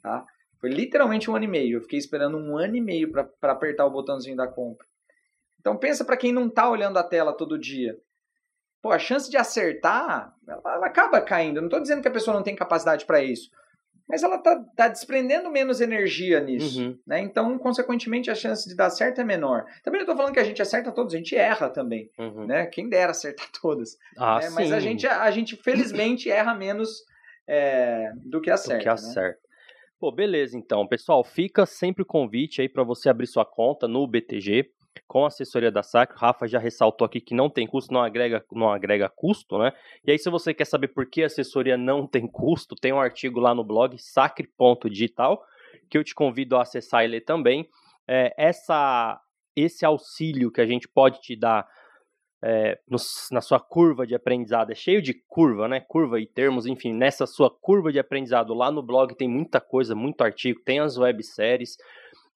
[0.01, 0.26] Tá?
[0.64, 1.78] Foi literalmente um ano e meio.
[1.78, 4.88] Eu fiquei esperando um ano e meio para apertar o botãozinho da compra.
[5.59, 7.99] Então pensa para quem não está olhando a tela todo dia.
[8.82, 11.57] Pô, a chance de acertar, ela, ela acaba caindo.
[11.57, 13.49] Eu não estou dizendo que a pessoa não tem capacidade para isso
[14.07, 16.99] mas ela tá, tá desprendendo menos energia nisso, uhum.
[17.07, 17.20] né?
[17.22, 19.66] Então, consequentemente, a chance de dar certo é menor.
[19.82, 22.45] Também não estou falando que a gente acerta todos, a gente erra também, uhum.
[22.45, 22.66] né?
[22.66, 23.97] Quem dera acertar todas.
[24.18, 24.49] Ah, né?
[24.49, 27.03] Mas a gente, a gente, felizmente, erra menos
[27.47, 28.78] é, do que acerta.
[28.78, 29.39] Do que acerta.
[29.41, 29.43] Né?
[30.04, 30.86] Pô, beleza, então.
[30.86, 34.70] Pessoal, fica sempre o convite aí para você abrir sua conta no BTG
[35.08, 36.14] com a assessoria da SAC.
[36.14, 39.72] O Rafa já ressaltou aqui que não tem custo, não agrega, não agrega custo, né?
[40.06, 42.99] E aí, se você quer saber por que a assessoria não tem custo, tem um
[42.99, 45.41] artigo lá no blog sacre.digital,
[45.89, 47.70] que eu te convido a acessar e ler também.
[48.06, 49.18] É, essa,
[49.56, 51.66] esse auxílio que a gente pode te dar
[52.46, 52.98] é, no,
[53.32, 55.80] na sua curva de aprendizado, é cheio de curva, né?
[55.80, 59.96] Curva e termos, enfim, nessa sua curva de aprendizado lá no blog tem muita coisa,
[59.96, 61.78] muito artigo, tem as webséries,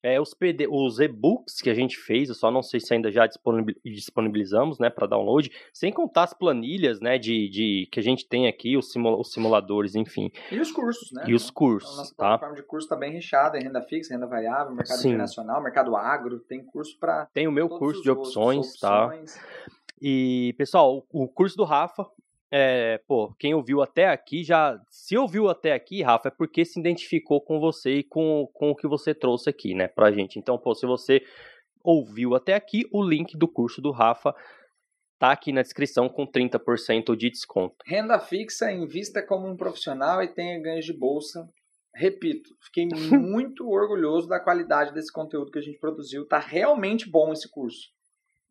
[0.01, 3.11] é, os, PD, os e-books que a gente fez, eu só não sei se ainda
[3.11, 3.29] já
[3.85, 8.47] disponibilizamos, né, para download, sem contar as planilhas, né, de, de que a gente tem
[8.47, 10.31] aqui, os, simula, os simuladores, enfim.
[10.53, 11.25] E os cursos, né?
[11.27, 12.25] E os cursos, então, nossa tá?
[12.29, 15.09] plataforma de curso está bem recheada, em renda fixa, renda variável, mercado Sim.
[15.09, 19.13] internacional, mercado agro, tem curso para Tem o meu curso de opções, tá?
[20.01, 22.07] E, pessoal, o curso do Rafa,
[22.51, 24.81] é, pô, quem ouviu até aqui já.
[24.89, 28.77] Se ouviu até aqui, Rafa, é porque se identificou com você e com, com o
[28.77, 30.39] que você trouxe aqui, né, pra gente.
[30.39, 31.23] Então, pô, se você
[31.83, 34.35] ouviu até aqui, o link do curso do Rafa
[35.19, 37.77] tá aqui na descrição com 30% de desconto.
[37.87, 41.49] Renda fixa, invista como um profissional e tenha ganhos de bolsa.
[41.95, 42.87] Repito, fiquei
[43.19, 46.27] muito orgulhoso da qualidade desse conteúdo que a gente produziu.
[46.27, 47.96] Tá realmente bom esse curso.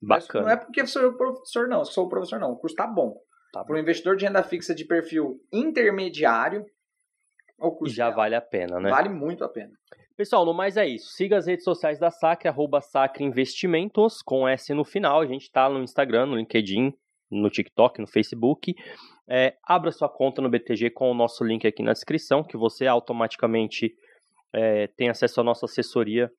[0.06, 0.46] Bacana.
[0.46, 1.84] Mas não é porque sou o professor, não.
[1.86, 2.52] Sou o professor, não.
[2.52, 3.16] O curso tá bom.
[3.52, 6.66] Tá Para um investidor de renda fixa de perfil intermediário,
[7.58, 8.90] o custo já vale a pena, né?
[8.90, 9.72] Vale muito a pena.
[10.18, 11.10] Pessoal, no mais é isso.
[11.12, 15.22] Siga as redes sociais da Sacre, arroba Sacre Investimentos, com S no final.
[15.22, 16.94] A gente está no Instagram, no LinkedIn,
[17.30, 18.74] no TikTok, no Facebook.
[19.28, 22.88] É, abra sua conta no BTG com o nosso link aqui na descrição, que você
[22.88, 23.94] automaticamente
[24.54, 26.32] é, tem acesso à nossa assessoria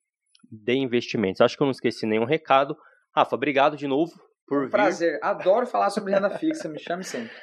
[0.50, 1.40] de investimentos.
[1.40, 2.76] Acho que eu não esqueci nenhum recado.
[3.16, 4.12] Rafa, obrigado de novo
[4.46, 5.18] por um Prazer.
[5.22, 6.68] Adoro falar sobre renda fixa.
[6.68, 7.34] Me chame sempre.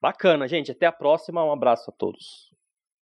[0.00, 0.72] Bacana, gente.
[0.72, 1.44] Até a próxima.
[1.44, 2.47] Um abraço a todos.